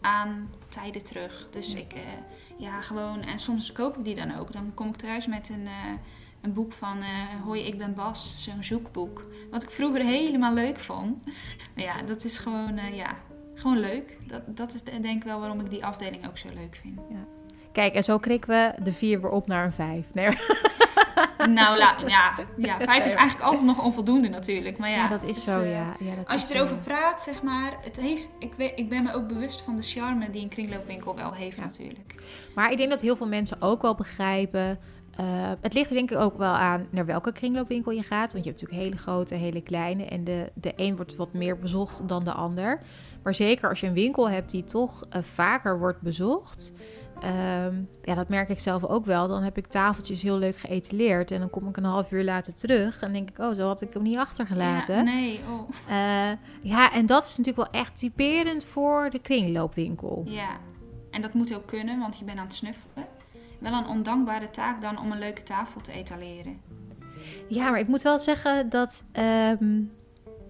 aan 0.00 0.50
tijden 0.68 1.04
terug. 1.04 1.46
Dus 1.50 1.74
ik, 1.74 1.92
eh, 1.92 2.00
ja, 2.56 2.80
gewoon... 2.80 3.22
En 3.22 3.38
soms 3.38 3.72
koop 3.72 3.96
ik 3.96 4.04
die 4.04 4.14
dan 4.14 4.38
ook. 4.38 4.52
Dan 4.52 4.74
kom 4.74 4.88
ik 4.88 4.96
thuis 4.96 5.26
met 5.26 5.48
een, 5.48 5.66
eh, 5.66 5.92
een 6.40 6.52
boek 6.52 6.72
van 6.72 6.98
eh, 6.98 7.44
Hoi, 7.44 7.60
ik 7.60 7.78
ben 7.78 7.94
Bas. 7.94 8.34
Zo'n 8.38 8.62
zoekboek. 8.62 9.24
Wat 9.50 9.62
ik 9.62 9.70
vroeger 9.70 10.04
helemaal 10.04 10.54
leuk 10.54 10.78
vond. 10.78 11.24
Maar 11.74 11.84
ja, 11.84 12.02
dat 12.02 12.24
is 12.24 12.38
gewoon, 12.38 12.94
ja, 12.94 13.16
gewoon 13.54 13.80
leuk. 13.80 14.18
Dat, 14.26 14.56
dat 14.56 14.74
is 14.74 14.82
denk 14.82 15.04
ik 15.04 15.24
wel 15.24 15.38
waarom 15.38 15.60
ik 15.60 15.70
die 15.70 15.84
afdeling 15.84 16.26
ook 16.26 16.38
zo 16.38 16.48
leuk 16.54 16.76
vind. 16.76 17.00
Kijk, 17.72 17.94
en 17.94 18.04
zo 18.04 18.18
krikken 18.18 18.48
we 18.50 18.82
de 18.82 18.92
vier 18.92 19.20
weer 19.20 19.30
op 19.30 19.46
naar 19.46 19.64
een 19.64 19.72
vijf. 19.72 20.06
Nee, 20.12 20.26
Nou, 21.48 21.78
la, 21.78 21.94
ja, 22.06 22.34
ja, 22.56 22.76
vijf 22.80 23.04
is 23.06 23.14
eigenlijk 23.14 23.48
altijd 23.48 23.64
nog 23.64 23.82
onvoldoende 23.82 24.28
natuurlijk. 24.28 24.78
Maar 24.78 24.90
ja, 24.90 24.96
ja, 24.96 25.08
dat 25.08 25.22
is 25.22 25.44
zo, 25.44 25.60
eh, 25.60 25.72
ja. 25.72 25.96
ja 25.98 26.14
dat 26.14 26.28
Als 26.28 26.48
je 26.48 26.54
erover 26.54 26.76
praat, 26.76 27.22
zeg 27.22 27.42
maar, 27.42 27.76
het 27.84 27.96
heeft, 28.00 28.30
ik, 28.38 28.52
weet, 28.56 28.72
ik 28.76 28.88
ben 28.88 29.02
me 29.02 29.14
ook 29.14 29.28
bewust 29.28 29.60
van 29.60 29.76
de 29.76 29.82
charme 29.82 30.30
die 30.30 30.42
een 30.42 30.48
kringloopwinkel 30.48 31.14
wel 31.16 31.32
heeft 31.32 31.56
Ja. 31.56 31.62
natuurlijk. 31.64 32.14
Maar 32.54 32.70
ik 32.70 32.76
denk 32.76 32.90
dat 32.90 33.00
heel 33.00 33.16
veel 33.16 33.28
mensen 33.28 33.56
ook 33.62 33.82
wel 33.82 33.94
begrijpen. 33.94 34.78
eh, 35.16 35.50
het 35.60 35.74
ligt 35.74 35.90
denk 35.90 36.10
ik 36.10 36.18
ook 36.18 36.38
wel 36.38 36.52
aan 36.52 36.86
naar 36.90 37.06
welke 37.06 37.32
kringloopwinkel 37.32 37.92
je 37.92 38.02
gaat. 38.02 38.32
Want 38.32 38.44
je 38.44 38.50
hebt 38.50 38.60
natuurlijk 38.62 38.82
hele 38.88 39.02
grote, 39.02 39.34
hele 39.34 39.62
kleine. 39.62 40.04
En 40.04 40.24
de, 40.24 40.50
de 40.54 40.72
een 40.76 40.96
wordt 40.96 41.16
wat 41.16 41.32
meer 41.32 41.58
bezocht 41.58 42.08
dan 42.08 42.24
de 42.24 42.32
ander. 42.32 42.80
Maar 43.22 43.34
zeker 43.34 43.68
als 43.68 43.80
je 43.80 43.86
een 43.86 43.92
winkel 43.92 44.30
hebt 44.30 44.50
die 44.50 44.64
toch 44.64 45.04
eh, 45.10 45.22
vaker 45.22 45.78
wordt 45.78 46.00
bezocht. 46.00 46.72
Ehm, 47.22 47.74
ja, 48.02 48.14
dat 48.14 48.28
merk 48.28 48.48
ik 48.48 48.58
zelf 48.58 48.84
ook 48.84 49.04
wel. 49.04 49.28
Dan 49.28 49.42
heb 49.42 49.56
ik 49.56 49.66
tafeltjes 49.66 50.22
heel 50.22 50.38
leuk 50.38 50.56
geëtaleerd. 50.56 51.30
En 51.30 51.40
dan 51.40 51.50
kom 51.50 51.68
ik 51.68 51.76
een 51.76 51.84
half 51.84 52.12
uur 52.12 52.24
later 52.24 52.54
terug. 52.54 53.02
En 53.02 53.12
denk 53.12 53.30
ik, 53.30 53.38
oh, 53.38 53.54
zo 53.54 53.66
had 53.66 53.80
ik 53.80 53.92
hem 53.92 54.02
niet 54.02 54.18
achtergelaten. 54.18 54.96
Ja, 54.96 55.02
nee, 55.02 55.40
oh. 55.50 55.68
Eh, 55.88 56.38
ja, 56.62 56.92
en 56.92 57.06
dat 57.06 57.26
is 57.26 57.36
natuurlijk 57.36 57.70
wel 57.70 57.80
echt 57.80 57.96
typerend 57.96 58.64
voor 58.64 59.10
de 59.10 59.18
kringloopwinkel. 59.18 60.22
Ja, 60.26 60.48
en 61.10 61.22
dat 61.22 61.34
moet 61.34 61.54
ook 61.54 61.66
kunnen, 61.66 61.98
want 61.98 62.18
je 62.18 62.24
bent 62.24 62.38
aan 62.38 62.46
het 62.46 62.54
snuffelen. 62.54 63.06
Wel 63.58 63.72
een 63.72 63.86
ondankbare 63.86 64.50
taak 64.50 64.80
dan 64.80 64.98
om 64.98 65.12
een 65.12 65.18
leuke 65.18 65.42
tafel 65.42 65.80
te 65.80 65.92
etaleren. 65.92 66.60
Ja, 67.48 67.70
maar 67.70 67.80
ik 67.80 67.88
moet 67.88 68.02
wel 68.02 68.18
zeggen 68.18 68.68
dat 68.68 69.04
ehm, 69.12 69.80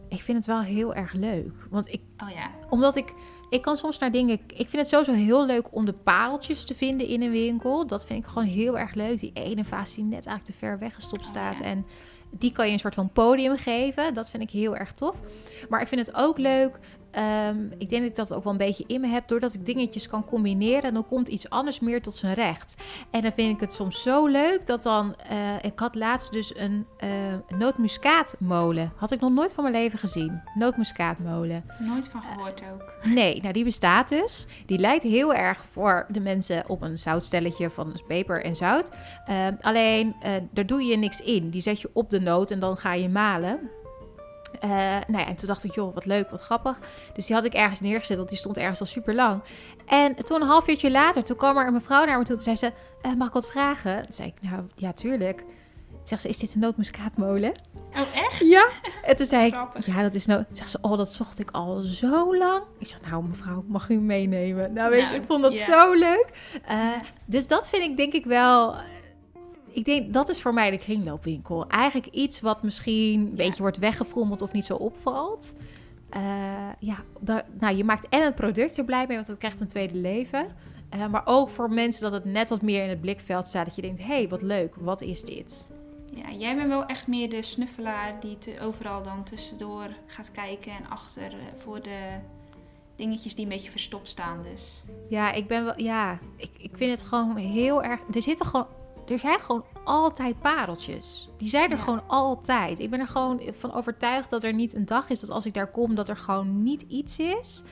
ik 0.08 0.22
vind 0.22 0.38
het 0.38 0.46
wel 0.46 0.60
heel 0.60 0.94
erg 0.94 1.12
leuk. 1.12 1.52
Want 1.70 1.88
ik, 1.88 2.00
Oh 2.24 2.30
ja, 2.30 2.50
omdat 2.68 2.96
ik, 2.96 3.12
ik 3.52 3.62
kan 3.62 3.76
soms 3.76 3.98
naar 3.98 4.12
dingen. 4.12 4.40
Ik 4.46 4.68
vind 4.68 4.72
het 4.72 4.88
sowieso 4.88 5.12
heel 5.12 5.46
leuk 5.46 5.74
om 5.74 5.84
de 5.84 5.92
pareltjes 5.92 6.64
te 6.64 6.74
vinden 6.74 7.06
in 7.06 7.22
een 7.22 7.30
winkel. 7.30 7.86
Dat 7.86 8.06
vind 8.06 8.24
ik 8.24 8.30
gewoon 8.30 8.48
heel 8.48 8.78
erg 8.78 8.94
leuk. 8.94 9.20
Die 9.20 9.30
ene 9.34 9.64
vaas 9.64 9.94
die 9.94 10.04
net 10.04 10.26
eigenlijk 10.26 10.44
te 10.44 10.52
ver 10.66 10.78
weggestopt 10.78 11.20
Oh, 11.22 11.26
staat. 11.26 11.58
ja. 11.58 11.64
En 11.64 11.86
die 12.30 12.52
kan 12.52 12.66
je 12.66 12.72
een 12.72 12.78
soort 12.78 12.94
van 12.94 13.10
podium 13.12 13.56
geven. 13.56 14.14
Dat 14.14 14.30
vind 14.30 14.42
ik 14.42 14.50
heel 14.50 14.76
erg 14.76 14.92
tof. 14.92 15.20
Maar 15.68 15.80
ik 15.80 15.88
vind 15.88 16.06
het 16.06 16.16
ook 16.16 16.38
leuk. 16.38 16.78
Ehm, 17.12 17.56
ik 17.78 17.88
denk 17.88 18.02
dat 18.02 18.10
ik 18.10 18.14
dat 18.16 18.32
ook 18.32 18.42
wel 18.44 18.52
een 18.52 18.58
beetje 18.58 18.84
in 18.86 19.00
me 19.00 19.06
heb. 19.06 19.28
Doordat 19.28 19.54
ik 19.54 19.64
dingetjes 19.66 20.08
kan 20.08 20.24
combineren. 20.24 20.82
En 20.82 20.94
dan 20.94 21.06
komt 21.06 21.28
iets 21.28 21.50
anders 21.50 21.80
meer 21.80 22.02
tot 22.02 22.14
zijn 22.14 22.34
recht. 22.34 22.74
En 23.10 23.22
dan 23.22 23.32
vind 23.32 23.54
ik 23.54 23.60
het 23.60 23.72
soms 23.74 24.02
zo 24.02 24.26
leuk 24.26 24.66
dat 24.66 24.82
dan. 24.82 25.14
eh, 25.28 25.36
ik 25.62 25.78
had 25.78 25.94
laatst 25.94 26.32
dus 26.32 26.56
een 26.56 26.86
eh 26.96 27.08
nootmuskaatmolen. 27.58 28.92
Had 28.96 29.10
ik 29.10 29.20
nog 29.20 29.32
nooit 29.32 29.54
van 29.54 29.64
mijn 29.64 29.76
leven 29.76 29.98
gezien. 29.98 30.40
Nootmuskaatmolen. 30.54 31.64
nooit 31.78 32.08
van 32.08 32.22
gehoord 32.22 32.62
ook. 32.72 32.92
Nee, 33.14 33.40
nou 33.40 33.52
die 33.52 33.64
bestaat 33.64 34.08
dus. 34.08 34.46
Die 34.66 34.78
lijkt 34.78 35.02
heel 35.02 35.34
erg 35.34 35.64
voor 35.70 36.06
de 36.08 36.20
mensen 36.20 36.64
op 36.68 36.82
een 36.82 36.98
zoutstelletje 36.98 37.70
van 37.70 38.00
peper 38.06 38.44
en 38.44 38.56
zout. 38.56 38.90
Ehm, 39.26 39.54
alleen, 39.60 40.14
eh, 40.20 40.32
daar 40.50 40.66
doe 40.66 40.82
je 40.82 40.96
niks 40.96 41.20
in. 41.20 41.50
Die 41.50 41.62
zet 41.62 41.80
je 41.80 41.90
op 41.92 42.10
de 42.10 42.20
noot 42.20 42.50
en 42.50 42.58
dan 42.60 42.76
ga 42.76 42.94
je 42.94 43.08
malen. 43.08 43.70
Eh, 44.60 44.70
nou 45.06 45.18
ja, 45.18 45.26
en 45.26 45.36
toen 45.36 45.48
dacht 45.48 45.64
ik, 45.64 45.74
joh, 45.74 45.94
wat 45.94 46.04
leuk, 46.06 46.30
wat 46.30 46.40
grappig. 46.40 46.78
Dus 47.14 47.26
die 47.26 47.34
had 47.34 47.44
ik 47.44 47.54
ergens 47.54 47.80
neergezet, 47.80 48.16
want 48.16 48.28
die 48.28 48.38
stond 48.38 48.56
ergens 48.56 48.80
al 48.80 48.86
super 48.86 49.14
lang. 49.14 49.42
En 49.86 50.14
toen 50.14 50.40
een 50.40 50.46
half 50.46 50.68
uurtje 50.68 50.90
later, 50.90 51.24
toen 51.24 51.36
kwam 51.36 51.56
er 51.56 51.66
een 51.66 51.72
mevrouw 51.72 52.04
naar 52.04 52.18
me 52.18 52.24
toe. 52.24 52.34
Toen 52.34 52.44
zei 52.44 52.56
ze, 52.56 52.72
eh, 53.02 53.12
mag 53.14 53.26
ik 53.28 53.32
wat 53.34 53.50
vragen? 53.50 54.02
Toen 54.02 54.12
zei 54.12 54.28
ik, 54.28 54.50
nou, 54.50 54.62
ja, 54.76 54.92
tuurlijk. 54.92 55.44
Zegt 56.04 56.22
ze, 56.22 56.28
is 56.28 56.38
dit 56.38 56.54
een 56.54 56.60
nootmuskaatmolen? 56.60 57.52
Oh, 57.96 58.16
echt? 58.16 58.38
Ja. 58.38 58.68
En 59.04 59.16
toen 59.16 59.26
zei 59.26 59.46
ik, 59.46 59.52
Grappig. 59.52 59.86
ja, 59.86 60.02
dat 60.02 60.14
is 60.14 60.26
nou... 60.26 60.44
Zegt 60.52 60.70
ze, 60.70 60.78
oh, 60.80 60.96
dat 60.96 61.12
zocht 61.12 61.38
ik 61.38 61.50
al 61.50 61.80
zo 61.80 62.36
lang. 62.36 62.62
Ik 62.78 62.88
zeg, 62.88 63.00
nou 63.10 63.24
mevrouw, 63.24 63.64
mag 63.66 63.88
u 63.88 63.94
meenemen? 63.94 64.72
Nou, 64.72 64.90
weet 64.90 65.00
je, 65.00 65.06
Nou, 65.06 65.16
ik 65.18 65.24
vond 65.26 65.40
dat 65.42 65.56
zo 65.56 65.92
leuk. 65.92 66.26
Eh, 66.64 66.88
dus 67.24 67.46
dat 67.46 67.68
vind 67.68 67.82
ik 67.82 67.96
denk 67.96 68.12
ik 68.12 68.24
wel... 68.24 68.74
Ik 69.72 69.84
denk, 69.84 70.12
dat 70.12 70.28
is 70.28 70.42
voor 70.42 70.54
mij 70.54 70.70
de 70.70 70.78
kringloopwinkel. 70.78 71.66
Eigenlijk 71.66 72.06
iets 72.06 72.40
wat 72.40 72.62
misschien 72.62 73.20
een 73.20 73.34
beetje 73.34 73.62
wordt 73.62 73.78
weggefrommeld 73.78 74.42
of 74.42 74.52
niet 74.52 74.64
zo 74.64 74.74
opvalt. 74.74 75.54
Eh, 76.10 76.20
ja, 76.78 76.96
nou, 77.58 77.76
je 77.76 77.84
maakt 77.84 78.08
en 78.08 78.24
het 78.24 78.34
product 78.34 78.76
er 78.76 78.84
blij 78.84 79.06
mee, 79.06 79.16
want 79.16 79.28
het 79.28 79.38
krijgt 79.38 79.60
een 79.60 79.66
tweede 79.66 79.96
leven. 79.96 80.46
Eh, 80.88 81.06
maar 81.06 81.22
ook 81.24 81.50
voor 81.50 81.70
mensen 81.70 82.02
dat 82.02 82.12
het 82.12 82.24
net 82.24 82.48
wat 82.48 82.62
meer 82.62 82.82
in 82.82 82.88
het 82.88 83.00
blikveld 83.00 83.48
staat. 83.48 83.66
Dat 83.66 83.76
je 83.76 83.82
denkt, 83.82 83.98
hé, 83.98 84.04
hey, 84.04 84.28
wat 84.28 84.42
leuk, 84.42 84.74
wat 84.76 85.00
is 85.00 85.22
dit? 85.22 85.66
Ja, 86.14 86.30
jij 86.30 86.56
bent 86.56 86.68
wel 86.68 86.86
echt 86.86 87.06
meer 87.06 87.30
de 87.30 87.42
snuffelaar 87.42 88.20
die 88.20 88.38
te, 88.38 88.54
overal 88.60 89.02
dan 89.02 89.24
tussendoor 89.24 89.88
gaat 90.06 90.30
kijken 90.30 90.72
en 90.72 90.90
achter 90.90 91.22
eh, 91.22 91.38
voor 91.56 91.82
de 91.82 92.18
dingetjes 92.96 93.34
die 93.34 93.44
een 93.44 93.50
beetje 93.50 93.70
verstopt 93.70 94.08
staan. 94.08 94.42
Dus 94.42 94.82
Ja, 95.08 95.32
ik 95.32 95.46
ben 95.46 95.64
wel. 95.64 95.80
Ja, 95.80 96.18
ik, 96.36 96.50
ik 96.58 96.70
vind 96.76 96.98
het 96.98 97.08
gewoon 97.08 97.36
heel 97.36 97.82
erg. 97.82 98.00
Er 98.14 98.22
zitten 98.22 98.46
gewoon. 98.46 98.66
Er 99.08 99.18
zijn 99.18 99.40
gewoon 99.40 99.64
altijd 99.84 100.40
pareltjes. 100.40 101.28
Die 101.36 101.48
zijn 101.48 101.70
er 101.70 101.76
Ja. 101.76 101.82
gewoon 101.82 102.02
altijd. 102.08 102.78
Ik 102.78 102.90
ben 102.90 103.00
er 103.00 103.06
gewoon 103.08 103.40
van 103.52 103.72
overtuigd 103.74 104.30
dat 104.30 104.42
er 104.44 104.54
niet 104.54 104.74
een 104.74 104.86
dag 104.86 105.10
is 105.10 105.20
dat 105.20 105.30
als 105.30 105.46
ik 105.46 105.54
daar 105.54 105.70
kom, 105.70 105.94
dat 105.94 106.08
er 106.08 106.16
gewoon 106.16 106.62
niet 106.62 106.82
iets 106.88 107.18
is. 107.18 107.62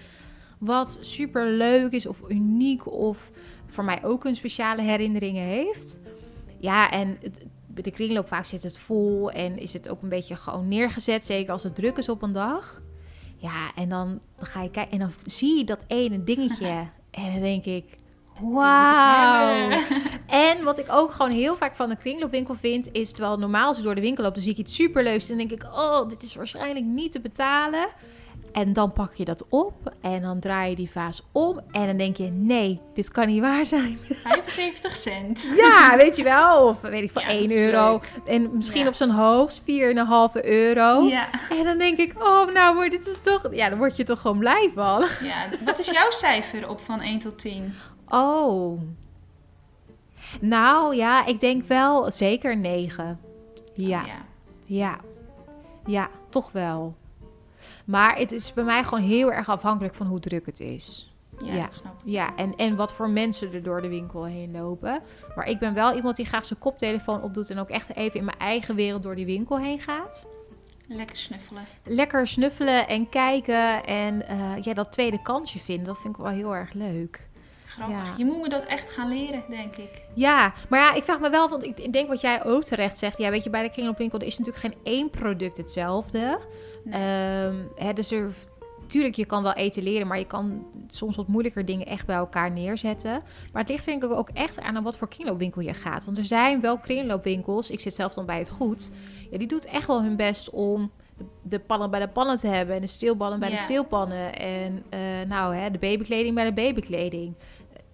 Wat 0.58 0.98
super 1.00 1.46
leuk 1.46 1.92
is 1.92 2.06
of 2.06 2.22
uniek 2.28 2.92
of 2.92 3.30
voor 3.66 3.84
mij 3.84 4.04
ook 4.04 4.24
een 4.24 4.36
speciale 4.36 4.82
herinneringen 4.82 5.44
heeft. 5.44 5.98
Ja, 6.58 6.90
en 6.90 7.16
het- 7.22 7.44
bij 7.66 7.82
de 7.82 7.90
kringloop 7.90 8.28
vaak 8.28 8.44
zit 8.44 8.62
het 8.62 8.78
vol 8.78 9.30
en 9.30 9.58
is 9.58 9.72
het 9.72 9.88
ook 9.88 10.02
een 10.02 10.08
beetje 10.08 10.36
gewoon 10.36 10.68
neergezet. 10.68 11.24
Zeker 11.24 11.52
als 11.52 11.62
het 11.62 11.74
druk 11.74 11.96
is 11.98 12.08
op 12.08 12.22
een 12.22 12.32
dag. 12.32 12.82
Ja, 13.36 13.74
en 13.74 13.88
dan 13.88 14.20
ga 14.38 14.62
je 14.62 14.70
kijken 14.70 14.92
en 14.92 14.98
dan 14.98 15.10
zie 15.24 15.56
je 15.58 15.64
dat 15.64 15.84
ene 15.86 16.24
dingetje. 16.24 16.66
en 17.10 17.32
dan 17.32 17.40
denk 17.40 17.64
ik, 17.64 17.96
wauw. 18.42 19.68
En 20.26 20.64
wat 20.64 20.78
ik 20.78 20.86
ook 20.92 21.10
gewoon 21.12 21.30
heel 21.30 21.56
vaak 21.56 21.76
van 21.76 21.90
een 21.90 21.98
kringloopwinkel 21.98 22.54
vind, 22.54 22.88
is 22.92 23.12
terwijl 23.12 23.38
normaal 23.38 23.66
als 23.68 23.78
ik 23.78 23.84
door 23.84 23.94
de 23.94 24.00
winkel 24.00 24.24
loop, 24.24 24.34
dan 24.34 24.42
zie 24.42 24.52
ik 24.52 24.58
iets 24.58 24.74
superleuks. 24.74 25.28
En 25.30 25.38
dan 25.38 25.46
denk 25.48 25.62
ik, 25.62 25.68
oh, 25.74 26.08
dit 26.08 26.22
is 26.22 26.34
waarschijnlijk 26.34 26.84
niet 26.84 27.12
te 27.12 27.20
betalen. 27.20 27.88
En 28.52 28.72
dan 28.72 28.92
pak 28.92 29.14
je 29.14 29.24
dat 29.24 29.44
op 29.48 29.94
en 30.00 30.22
dan 30.22 30.40
draai 30.40 30.70
je 30.70 30.76
die 30.76 30.90
vaas 30.90 31.22
om. 31.32 31.60
En 31.70 31.86
dan 31.86 31.96
denk 31.96 32.16
je, 32.16 32.24
nee, 32.32 32.80
dit 32.94 33.10
kan 33.10 33.26
niet 33.26 33.40
waar 33.40 33.64
zijn. 33.64 33.98
75 34.24 34.94
cent. 34.94 35.52
Ja, 35.56 35.96
weet 35.96 36.16
je 36.16 36.22
wel. 36.22 36.66
Of 36.68 36.80
weet 36.80 37.02
ik 37.02 37.10
van 37.10 37.22
Ja, 37.22 37.28
1 37.28 37.40
dat 37.42 37.50
is 37.50 37.60
euro. 37.60 37.90
leuk. 37.92 38.12
En 38.26 38.56
misschien 38.56 38.82
Ja. 38.82 38.88
op 38.88 38.94
zijn 38.94 39.10
hoogst 39.10 39.60
4,5 39.60 40.42
euro. 40.42 41.02
Ja. 41.02 41.28
En 41.50 41.64
dan 41.64 41.78
denk 41.78 41.98
ik, 41.98 42.12
oh 42.22 42.52
nou, 42.52 42.88
dit 42.88 43.06
is 43.06 43.18
toch... 43.22 43.42
Ja, 43.50 43.68
dan 43.68 43.78
word 43.78 43.96
je 43.96 44.04
toch 44.04 44.20
gewoon 44.20 44.38
blij 44.38 44.70
van. 44.74 45.06
ja. 45.22 45.36
Wat 45.64 45.78
is 45.78 45.90
jouw 45.90 46.10
cijfer 46.10 46.68
op 46.68 46.80
van 46.80 47.00
1 47.00 47.18
tot 47.18 47.38
10? 47.38 47.74
Oh. 48.10 48.80
Nou 50.40 50.96
ja, 50.96 51.26
ik 51.26 51.40
denk 51.40 51.64
wel 51.64 52.10
zeker 52.10 52.56
9. 52.56 53.20
Ja, 53.74 54.04
ja. 54.06 54.24
ja. 54.64 54.98
Ja, 55.86 56.08
toch 56.28 56.52
wel. 56.52 56.94
Maar 57.84 58.16
het 58.16 58.32
is 58.32 58.52
bij 58.52 58.64
mij 58.64 58.84
gewoon 58.84 59.04
heel 59.04 59.32
erg 59.32 59.48
afhankelijk 59.48 59.94
van 59.94 60.06
hoe 60.06 60.20
druk 60.20 60.46
het 60.46 60.60
is. 60.60 61.14
Ja, 61.42 61.54
Ja. 61.54 61.62
dat 61.62 61.74
snap 61.74 61.92
ik. 61.92 62.10
Ja, 62.10 62.36
en, 62.36 62.56
en 62.56 62.76
wat 62.76 62.92
voor 62.92 63.10
mensen 63.10 63.52
er 63.52 63.62
door 63.62 63.82
de 63.82 63.88
winkel 63.88 64.24
heen 64.24 64.52
lopen. 64.52 65.02
Maar 65.36 65.46
ik 65.48 65.58
ben 65.58 65.74
wel 65.74 65.94
iemand 65.94 66.16
die 66.16 66.26
graag 66.26 66.44
zijn 66.46 66.58
koptelefoon 66.58 67.22
opdoet 67.22 67.50
en 67.50 67.58
ook 67.58 67.68
echt 67.68 67.94
even 67.96 68.18
in 68.18 68.24
mijn 68.24 68.38
eigen 68.38 68.74
wereld 68.74 69.02
door 69.02 69.14
die 69.14 69.26
winkel 69.26 69.58
heen 69.58 69.80
gaat. 69.80 70.26
Lekker 70.86 71.16
snuffelen. 71.16 71.64
Lekker 71.84 72.26
snuffelen 72.26 72.88
en 72.88 73.08
kijken 73.08 73.84
en 73.84 74.26
eh, 74.28 74.62
ja, 74.62 74.74
dat 74.74 74.92
tweede 74.92 75.22
kansje 75.22 75.58
vinden, 75.58 75.84
dat 75.84 75.98
vind 75.98 76.14
ik 76.16 76.22
wel 76.22 76.32
heel 76.32 76.54
erg 76.54 76.72
leuk. 76.72 77.28
Grappig. 77.70 77.96
Ja. 77.96 78.14
Je 78.16 78.24
moet 78.24 78.42
me 78.42 78.48
dat 78.48 78.64
echt 78.64 78.90
gaan 78.90 79.08
leren, 79.08 79.42
denk 79.48 79.76
ik. 79.76 80.02
Ja, 80.14 80.52
maar 80.68 80.80
ja, 80.80 80.94
ik 80.94 81.02
vraag 81.02 81.20
me 81.20 81.30
wel, 81.30 81.48
want 81.48 81.64
ik 81.64 81.92
denk 81.92 82.08
wat 82.08 82.20
jij 82.20 82.44
ook 82.44 82.64
terecht 82.64 82.98
zegt. 82.98 83.18
Ja, 83.18 83.30
weet 83.30 83.44
je, 83.44 83.50
bij 83.50 83.62
de 83.62 83.70
kringloopwinkel 83.70 84.20
is 84.20 84.38
natuurlijk 84.38 84.64
geen 84.64 84.74
één 84.82 85.10
product 85.10 85.56
hetzelfde. 85.56 86.38
Nee. 86.84 87.02
Ehm, 87.02 87.54
hè, 87.76 87.92
dus 87.92 88.12
er, 88.12 88.32
tuurlijk, 88.86 89.14
je 89.14 89.24
kan 89.24 89.42
wel 89.42 89.52
etaleren, 89.52 90.06
maar 90.06 90.18
je 90.18 90.26
kan 90.26 90.66
soms 90.88 91.16
wat 91.16 91.28
moeilijker 91.28 91.64
dingen 91.64 91.86
echt 91.86 92.06
bij 92.06 92.16
elkaar 92.16 92.50
neerzetten. 92.50 93.22
Maar 93.52 93.62
het 93.62 93.70
ligt 93.70 93.84
denk 93.84 94.04
ik 94.04 94.10
ook 94.10 94.28
echt 94.28 94.60
aan 94.60 94.76
aan 94.76 94.82
wat 94.82 94.96
voor 94.96 95.08
kringloopwinkel 95.08 95.60
je 95.60 95.74
gaat. 95.74 96.04
Want 96.04 96.18
er 96.18 96.24
zijn 96.24 96.60
wel 96.60 96.78
kringloopwinkels, 96.78 97.70
ik 97.70 97.80
zit 97.80 97.94
zelf 97.94 98.14
dan 98.14 98.26
bij 98.26 98.38
het 98.38 98.50
goed, 98.50 98.90
ja, 99.30 99.38
die 99.38 99.48
doet 99.48 99.64
echt 99.64 99.86
wel 99.86 100.02
hun 100.02 100.16
best 100.16 100.50
om 100.50 100.90
de, 101.42 101.58
pannen 101.58 101.90
bij 101.90 102.00
de 102.00 102.08
pannen 102.08 102.36
te 102.38 102.46
hebben 102.48 102.74
en 102.74 102.80
de 102.80 102.86
steelballen 102.86 103.38
bij 103.40 103.50
de 103.50 103.56
steelpannen. 103.56 104.34
En 104.38 104.82
eh, 104.88 105.00
nou, 105.28 105.54
hè, 105.56 105.70
de 105.70 105.78
babykleding 105.78 106.34
bij 106.34 106.44
de 106.44 106.52
babykleding. 106.52 107.34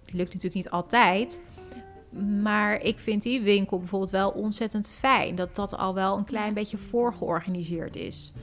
Het 0.05 0.13
lukt 0.13 0.27
natuurlijk 0.33 0.55
niet 0.55 0.69
altijd. 0.69 1.41
Maar 2.41 2.81
ik 2.81 2.99
vind 2.99 3.21
die 3.23 3.41
winkel 3.41 3.77
bijvoorbeeld 3.79 4.11
wel 4.11 4.29
ontzettend 4.29 4.89
fijn. 4.89 5.35
Dat 5.35 5.55
dat 5.55 5.77
al 5.77 5.93
wel 5.93 6.17
een 6.17 6.23
klein 6.25 6.53
beetje 6.53 6.77
voorgeorganiseerd 6.77 7.95
is. 7.95 8.33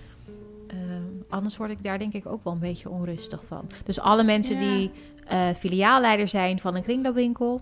Ehm, 0.68 1.02
anders 1.28 1.56
word 1.56 1.70
ik 1.70 1.82
daar 1.82 1.98
denk 1.98 2.12
ik 2.12 2.26
ook 2.26 2.44
wel 2.44 2.52
een 2.52 2.58
beetje 2.58 2.90
onrustig 2.90 3.44
van. 3.46 3.66
Dus 3.84 4.00
alle 4.00 4.22
mensen 4.22 4.60
Ja. 4.60 4.60
die 4.76 4.90
eh, 5.26 5.48
filiaalleider 5.58 6.28
zijn 6.28 6.60
van 6.60 6.74
een 6.74 6.82
kringloopwinkel, 6.82 7.60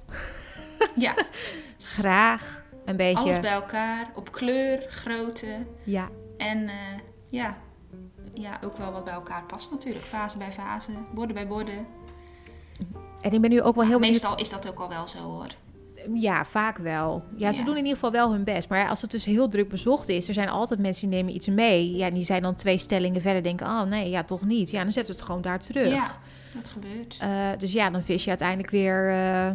Ja, 0.96 1.14
graag 1.78 2.62
een 2.84 2.96
beetje. 2.96 3.18
alles 3.18 3.40
bij 3.40 3.50
elkaar. 3.52 4.10
Op 4.14 4.32
kleur, 4.32 4.84
grootte. 4.88 5.56
Ja, 5.82 6.08
En 6.36 6.68
eh, 6.68 6.74
ja. 7.32 7.56
ja, 8.32 8.60
ook 8.64 8.76
wel 8.76 8.92
wat 8.92 9.04
bij 9.04 9.12
elkaar 9.14 9.42
past 9.44 9.70
natuurlijk. 9.70 10.04
Fase 10.04 10.38
bij 10.38 10.52
fase, 10.52 10.90
borden 11.14 11.34
bij 11.34 11.46
borden. 11.46 11.86
en 13.20 13.32
ik 13.32 13.40
ben 13.40 13.50
nu 13.50 13.62
ook 13.62 13.74
wel 13.74 13.84
heel 13.86 13.98
benieuwd. 13.98 14.22
Meestal 14.22 14.38
is 14.38 14.50
dat 14.50 14.68
ook 14.68 14.78
al 14.78 14.88
wel 14.88 15.06
zo 15.06 15.18
hoor. 15.18 15.48
Ja, 16.14 16.44
vaak 16.44 16.78
wel. 16.78 17.24
Ja, 17.36 17.52
ze 17.52 17.62
doen 17.62 17.76
in 17.76 17.84
ieder 17.84 17.94
geval 17.94 18.10
wel 18.10 18.32
hun 18.32 18.44
best. 18.44 18.68
Maar 18.68 18.88
als 18.88 19.02
het 19.02 19.10
dus 19.10 19.24
heel 19.24 19.48
druk 19.48 19.68
bezocht 19.68 20.08
is, 20.08 20.28
er 20.28 20.34
zijn 20.34 20.48
altijd 20.48 20.80
mensen 20.80 21.08
die 21.08 21.18
nemen 21.18 21.34
iets 21.34 21.46
mee. 21.46 21.96
Ja, 21.96 22.06
en 22.06 22.14
die 22.14 22.24
zijn 22.24 22.42
dan 22.42 22.54
twee 22.54 22.78
stellingen 22.78 23.20
verder 23.20 23.42
denken, 23.42 23.66
oh 23.66 23.82
nee, 23.82 24.10
ja, 24.10 24.24
toch 24.24 24.44
niet. 24.44 24.70
Ja, 24.70 24.82
dan 24.82 24.92
zetten 24.92 25.14
ze 25.14 25.20
het 25.20 25.28
gewoon 25.28 25.42
daar 25.42 25.60
terug. 25.60 25.92
Ja, 25.92 26.20
dat 26.54 26.68
gebeurt. 26.68 27.16
Eh, 27.20 27.48
dus 27.58 27.72
ja, 27.72 27.90
dan 27.90 28.02
vis 28.02 28.22
je 28.22 28.28
uiteindelijk 28.28 28.70
weer 28.70 29.10
eh, 29.10 29.50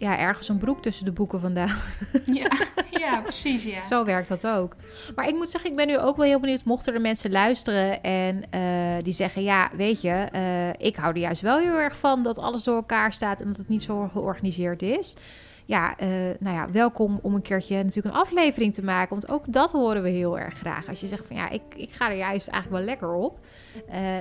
ja, 0.00 0.18
ergens 0.18 0.48
een 0.48 0.58
broek 0.58 0.82
tussen 0.82 1.04
de 1.04 1.12
boeken 1.12 1.40
vandaan. 1.40 1.76
ja, 2.40 2.48
ja, 2.90 3.20
precies 3.30 3.64
ja. 3.64 3.82
Zo 3.82 4.04
werkt 4.04 4.28
dat 4.28 4.46
ook. 4.46 4.76
Maar 5.14 5.28
ik 5.28 5.34
moet 5.34 5.48
zeggen, 5.48 5.70
ik 5.70 5.76
ben 5.76 5.86
nu 5.86 5.98
ook 5.98 6.16
wel 6.16 6.26
heel 6.26 6.40
benieuwd 6.40 6.64
mochten 6.64 6.94
er 6.94 7.00
mensen 7.00 7.30
luisteren 7.30 8.02
en 8.02 8.42
eh, 8.50 9.04
die 9.04 9.12
zeggen, 9.12 9.42
ja, 9.42 9.70
weet 9.76 10.00
je, 10.00 10.28
eh, 10.32 10.86
ik 10.86 10.96
hou 10.96 11.14
er 11.14 11.20
juist 11.20 11.40
wel 11.40 11.58
heel 11.58 11.78
erg 11.78 11.96
van 11.96 12.22
dat 12.22 12.38
alles 12.38 12.62
door 12.62 12.76
elkaar 12.76 13.12
staat 13.12 13.40
en 13.40 13.46
dat 13.46 13.56
het 13.56 13.68
niet 13.68 13.82
zo 13.82 14.08
georganiseerd 14.12 14.82
is. 14.82 15.16
Ja, 15.64 15.96
eh, 15.96 16.08
nou 16.38 16.56
ja, 16.56 16.70
welkom 16.70 17.18
om 17.22 17.34
een 17.34 17.42
keertje 17.42 17.82
natuurlijk 17.82 18.14
een 18.14 18.20
aflevering 18.20 18.74
te 18.74 18.84
maken, 18.84 19.10
want 19.10 19.28
ook 19.28 19.44
dat 19.52 19.72
horen 19.72 20.02
we 20.02 20.08
heel 20.08 20.38
erg 20.38 20.54
graag. 20.54 20.88
Als 20.88 21.00
je 21.00 21.06
zegt 21.06 21.26
van 21.26 21.36
ja, 21.36 21.48
ik, 21.48 21.62
ik 21.76 21.90
ga 21.92 22.10
er 22.10 22.16
juist 22.16 22.48
eigenlijk 22.48 22.84
wel 22.84 22.94
lekker 22.94 23.14
op, 23.14 23.38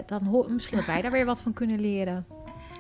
dan 0.06 0.46
misschien 0.50 0.78
dat 0.78 0.86
wij 0.86 1.02
daar 1.02 1.12
weer 1.12 1.26
wat 1.26 1.42
van 1.42 1.54
kunnen 1.54 1.80
leren. 1.80 2.26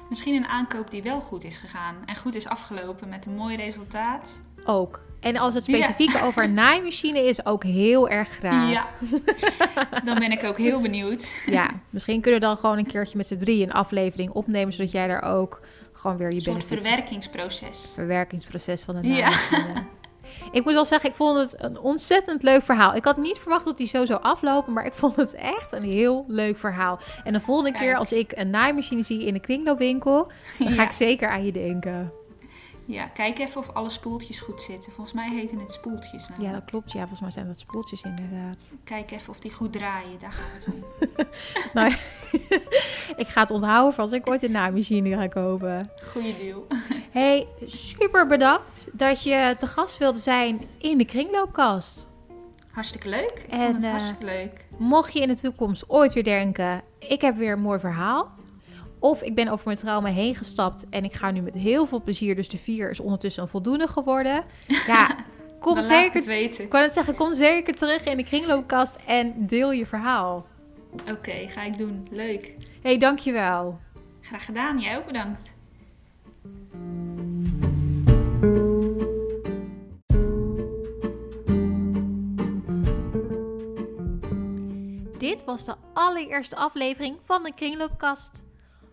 Misschien 0.09 0.35
een 0.35 0.47
aankoop 0.47 0.91
die 0.91 1.03
wel 1.03 1.19
goed 1.21 1.43
is 1.43 1.57
gegaan 1.57 1.95
en 2.05 2.15
goed 2.15 2.35
is 2.35 2.47
afgelopen 2.47 3.09
met 3.09 3.25
een 3.25 3.35
mooi 3.35 3.55
resultaat. 3.55 4.41
Ook. 4.65 5.01
En 5.19 5.37
als 5.37 5.53
het 5.53 5.65
Ja. 5.65 5.75
specifiek 5.75 6.23
over 6.23 6.49
naaimachine 6.59 7.19
is, 7.25 7.45
ook 7.45 7.63
heel 7.63 8.09
erg 8.09 8.27
graag. 8.29 8.71
Ja, 8.71 8.85
dan 10.05 10.19
ben 10.19 10.31
ik 10.31 10.43
ook 10.43 10.57
heel 10.57 10.81
benieuwd. 10.81 11.41
Ja, 11.45 11.69
misschien 11.89 12.21
kunnen 12.21 12.39
we 12.39 12.45
dan 12.45 12.57
gewoon 12.57 12.77
een 12.77 12.87
keertje 12.87 13.17
met 13.17 13.27
z'n 13.27 13.37
drie 13.37 13.63
een 13.63 13.71
aflevering 13.73 14.31
opnemen, 14.31 14.73
zodat 14.73 14.91
jij 14.91 15.07
daar 15.07 15.21
ook 15.23 15.61
gewoon 15.93 16.17
weer 16.17 16.29
je 16.29 16.35
Een 16.35 16.41
soort 16.41 16.57
benefits- 16.57 16.83
verwerkingsproces. 16.87 17.91
verwerkingsproces 17.93 18.83
van 18.83 19.01
de 19.01 19.07
Ja. 19.07 19.29
Ik 20.51 20.63
moet 20.63 20.73
wel 20.73 20.85
zeggen, 20.85 21.09
ik 21.09 21.15
vond 21.15 21.37
het 21.37 21.53
een 21.63 21.79
ontzettend 21.79 22.43
leuk 22.43 22.63
verhaal. 22.63 22.95
Ik 22.95 23.03
had 23.05 23.17
niet 23.17 23.37
verwacht 23.37 23.65
dat 23.65 23.77
die 23.77 23.87
zo 23.87 24.05
zou 24.05 24.21
aflopen, 24.21 24.73
maar 24.73 24.85
ik 24.85 24.93
vond 24.93 25.15
het 25.15 25.33
echt 25.33 25.71
een 25.71 25.83
heel 25.83 26.25
leuk 26.27 26.57
verhaal. 26.57 26.99
En 27.23 27.33
de 27.33 27.39
volgende 27.39 27.71
Kijk. 27.71 27.83
keer 27.83 27.95
als 27.95 28.11
ik 28.11 28.31
een 28.35 28.49
naaimachine 28.49 29.01
zie 29.03 29.25
in 29.25 29.33
de 29.33 29.39
kringloopwinkel, 29.39 30.31
dan 30.59 30.67
ga 30.67 30.81
Ja. 30.81 30.83
ik 30.83 30.91
zeker 30.91 31.29
aan 31.29 31.45
je 31.45 31.51
denken. 31.51 32.11
Ja, 32.85 33.05
kijk 33.07 33.39
even 33.39 33.61
of 33.61 33.69
alle 33.73 33.89
spoeltjes 33.89 34.39
goed 34.39 34.61
zitten. 34.61 34.91
Volgens 34.91 35.15
mij 35.15 35.29
heten 35.29 35.59
het 35.59 35.71
spoeltjes. 35.71 36.27
Ja, 36.39 36.51
dat 36.51 36.65
klopt. 36.65 36.91
Ja, 36.91 36.99
volgens 36.99 37.21
mij 37.21 37.31
zijn 37.31 37.47
dat 37.47 37.59
spoeltjes 37.59 38.01
inderdaad. 38.01 38.75
Kijk 38.83 39.11
even 39.11 39.29
of 39.29 39.39
die 39.39 39.51
goed 39.51 39.71
draaien, 39.73 40.19
daar 40.19 40.31
gaat 40.31 40.51
het 40.53 40.67
om. 40.73 40.83
Nou, 41.73 41.93
ik 43.23 43.27
ga 43.27 43.41
het 43.41 43.51
onthouden 43.51 43.93
voor 43.93 44.03
als 44.03 44.11
ik 44.11 44.29
ooit 44.29 44.43
een 44.43 44.51
naaimachine 44.51 45.15
ga 45.17 45.27
kopen. 45.27 45.89
Goeie 46.11 46.37
deal. 46.37 46.67
Hey, 47.09 47.47
super 47.65 48.27
bedankt 48.27 48.89
dat 48.91 49.23
je 49.23 49.55
te 49.59 49.67
gast 49.67 49.97
wilde 49.97 50.19
zijn 50.19 50.61
in 50.77 50.97
de 50.97 51.05
kringloopkast. 51.05 52.07
Hartstikke 52.71 53.09
leuk. 53.09 53.43
Ik 53.45 53.51
En, 53.51 53.59
vond 53.59 53.75
het 53.75 53.83
eh, 53.85 53.89
hartstikke 53.91 54.25
leuk. 54.25 54.65
Mocht 54.77 55.13
je 55.13 55.19
in 55.19 55.27
de 55.27 55.35
toekomst 55.35 55.83
ooit 55.89 56.13
weer 56.13 56.23
denken, 56.23 56.81
ik 56.99 57.21
heb 57.21 57.35
weer 57.35 57.51
een 57.51 57.61
mooi 57.61 57.79
verhaal. 57.79 58.31
Of 58.99 59.21
ik 59.21 59.35
ben 59.35 59.47
over 59.47 59.65
mijn 59.65 59.77
trauma 59.77 60.09
heen 60.09 60.35
gestapt 60.35 60.85
en 60.89 61.03
ik 61.03 61.13
ga 61.13 61.31
nu 61.31 61.41
met 61.41 61.55
heel 61.55 61.85
veel 61.85 62.01
plezier. 62.01 62.35
Dus 62.35 62.49
de 62.49 62.57
vier 62.57 62.89
is 62.89 62.99
ondertussen 62.99 63.43
een 63.43 63.49
voldoende 63.49 63.87
geworden. 63.87 64.43
Ja, 64.87 65.15
kom 65.59 65.73
Dan 65.75 65.83
ik 65.83 65.89
zeker. 65.89 66.13
het 66.13 66.25
weten. 66.25 66.63
Ik 66.63 66.71
wou 66.71 66.83
net 66.83 66.93
zeggen, 66.93 67.15
kom 67.15 67.33
zeker 67.33 67.75
terug 67.75 68.03
in 68.05 68.17
de 68.17 68.23
kringloopkast 68.23 68.97
en 69.05 69.33
deel 69.47 69.71
je 69.71 69.85
verhaal. 69.85 70.45
Oké, 71.11 71.47
ga 71.47 71.63
ik 71.63 71.77
doen. 71.77 72.07
Leuk. 72.11 72.55
hey, 72.81 72.97
dankjewel. 72.97 73.79
Graag 74.21 74.45
gedaan. 74.45 74.79
Jij 74.79 74.97
ook 74.97 75.05
bedankt. 75.05 75.55
Dit 85.19 85.43
was 85.43 85.65
de 85.65 85.75
allereerste 85.93 86.55
aflevering 86.55 87.17
van 87.23 87.43
de 87.43 87.53
Kringloopkast. 87.53 88.45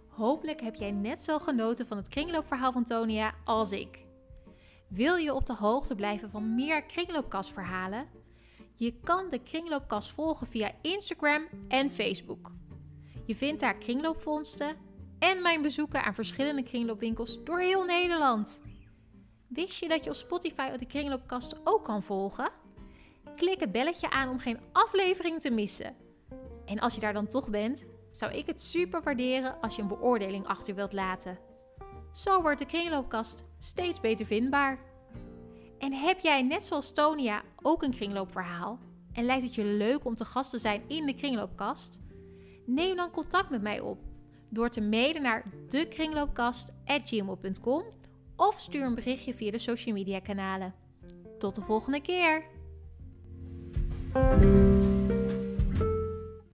Hopelijk 0.08 0.60
heb 0.60 0.74
jij 0.74 0.90
net 0.90 1.20
zo 1.20 1.38
genoten 1.38 1.86
van 1.86 1.96
het 1.96 2.08
kringloopverhaal 2.08 2.72
van 2.72 2.84
Tonia 2.84 3.34
als 3.44 3.70
ik. 3.70 4.06
Wil 4.88 5.16
je 5.16 5.34
op 5.34 5.46
de 5.46 5.54
hoogte 5.54 5.94
blijven 5.94 6.30
van 6.30 6.54
meer 6.54 6.82
kringloopkastverhalen? 6.82 8.08
Je 8.74 9.00
kan 9.00 9.30
de 9.30 9.38
Kringloopkast 9.38 10.10
volgen 10.10 10.46
via 10.46 10.72
Instagram 10.82 11.46
en 11.68 11.90
Facebook. 11.90 12.50
Je 13.26 13.34
vindt 13.34 13.60
daar 13.60 13.76
kringloopvondsten 13.76 14.76
en 15.18 15.42
mijn 15.42 15.62
bezoeken 15.62 16.04
aan 16.04 16.14
verschillende 16.14 16.62
kringloopwinkels 16.62 17.44
door 17.44 17.60
heel 17.60 17.84
Nederland. 17.84 18.62
Wist 19.48 19.78
je 19.78 19.88
dat 19.88 20.04
je 20.04 20.10
op 20.10 20.16
Spotify 20.16 20.76
de 20.76 20.86
Kringloopkast 20.86 21.56
ook 21.64 21.84
kan 21.84 22.02
volgen? 22.02 22.50
Klik 23.36 23.60
het 23.60 23.72
belletje 23.72 24.10
aan 24.10 24.28
om 24.28 24.38
geen 24.38 24.60
aflevering 24.72 25.40
te 25.40 25.50
missen. 25.50 26.05
En 26.66 26.78
als 26.78 26.94
je 26.94 27.00
daar 27.00 27.12
dan 27.12 27.26
toch 27.26 27.50
bent, 27.50 27.84
zou 28.10 28.32
ik 28.32 28.46
het 28.46 28.62
super 28.62 29.02
waarderen 29.02 29.60
als 29.60 29.76
je 29.76 29.82
een 29.82 29.88
beoordeling 29.88 30.46
achter 30.46 30.74
wilt 30.74 30.92
laten. 30.92 31.38
Zo 32.12 32.42
wordt 32.42 32.58
de 32.58 32.66
kringloopkast 32.66 33.44
steeds 33.58 34.00
beter 34.00 34.26
vindbaar. 34.26 34.78
En 35.78 35.92
heb 35.92 36.20
jij 36.20 36.42
net 36.42 36.64
zoals 36.64 36.92
Tonia 36.92 37.42
ook 37.62 37.82
een 37.82 37.90
kringloopverhaal 37.90 38.78
en 39.12 39.24
lijkt 39.24 39.44
het 39.44 39.54
je 39.54 39.64
leuk 39.64 40.04
om 40.04 40.16
te 40.16 40.24
gast 40.24 40.50
te 40.50 40.58
zijn 40.58 40.82
in 40.86 41.06
de 41.06 41.14
kringloopkast? 41.14 42.00
Neem 42.66 42.96
dan 42.96 43.10
contact 43.10 43.50
met 43.50 43.62
mij 43.62 43.80
op 43.80 43.98
door 44.48 44.68
te 44.68 44.80
mailen 44.80 45.22
naar 45.22 45.44
dekringloopkast@gmail.com 45.68 47.82
of 48.36 48.60
stuur 48.60 48.84
een 48.84 48.94
berichtje 48.94 49.34
via 49.34 49.50
de 49.50 49.58
social 49.58 49.94
media 49.94 50.20
kanalen. 50.20 50.74
Tot 51.38 51.54
de 51.54 51.62
volgende 51.62 52.00
keer. 52.00 52.44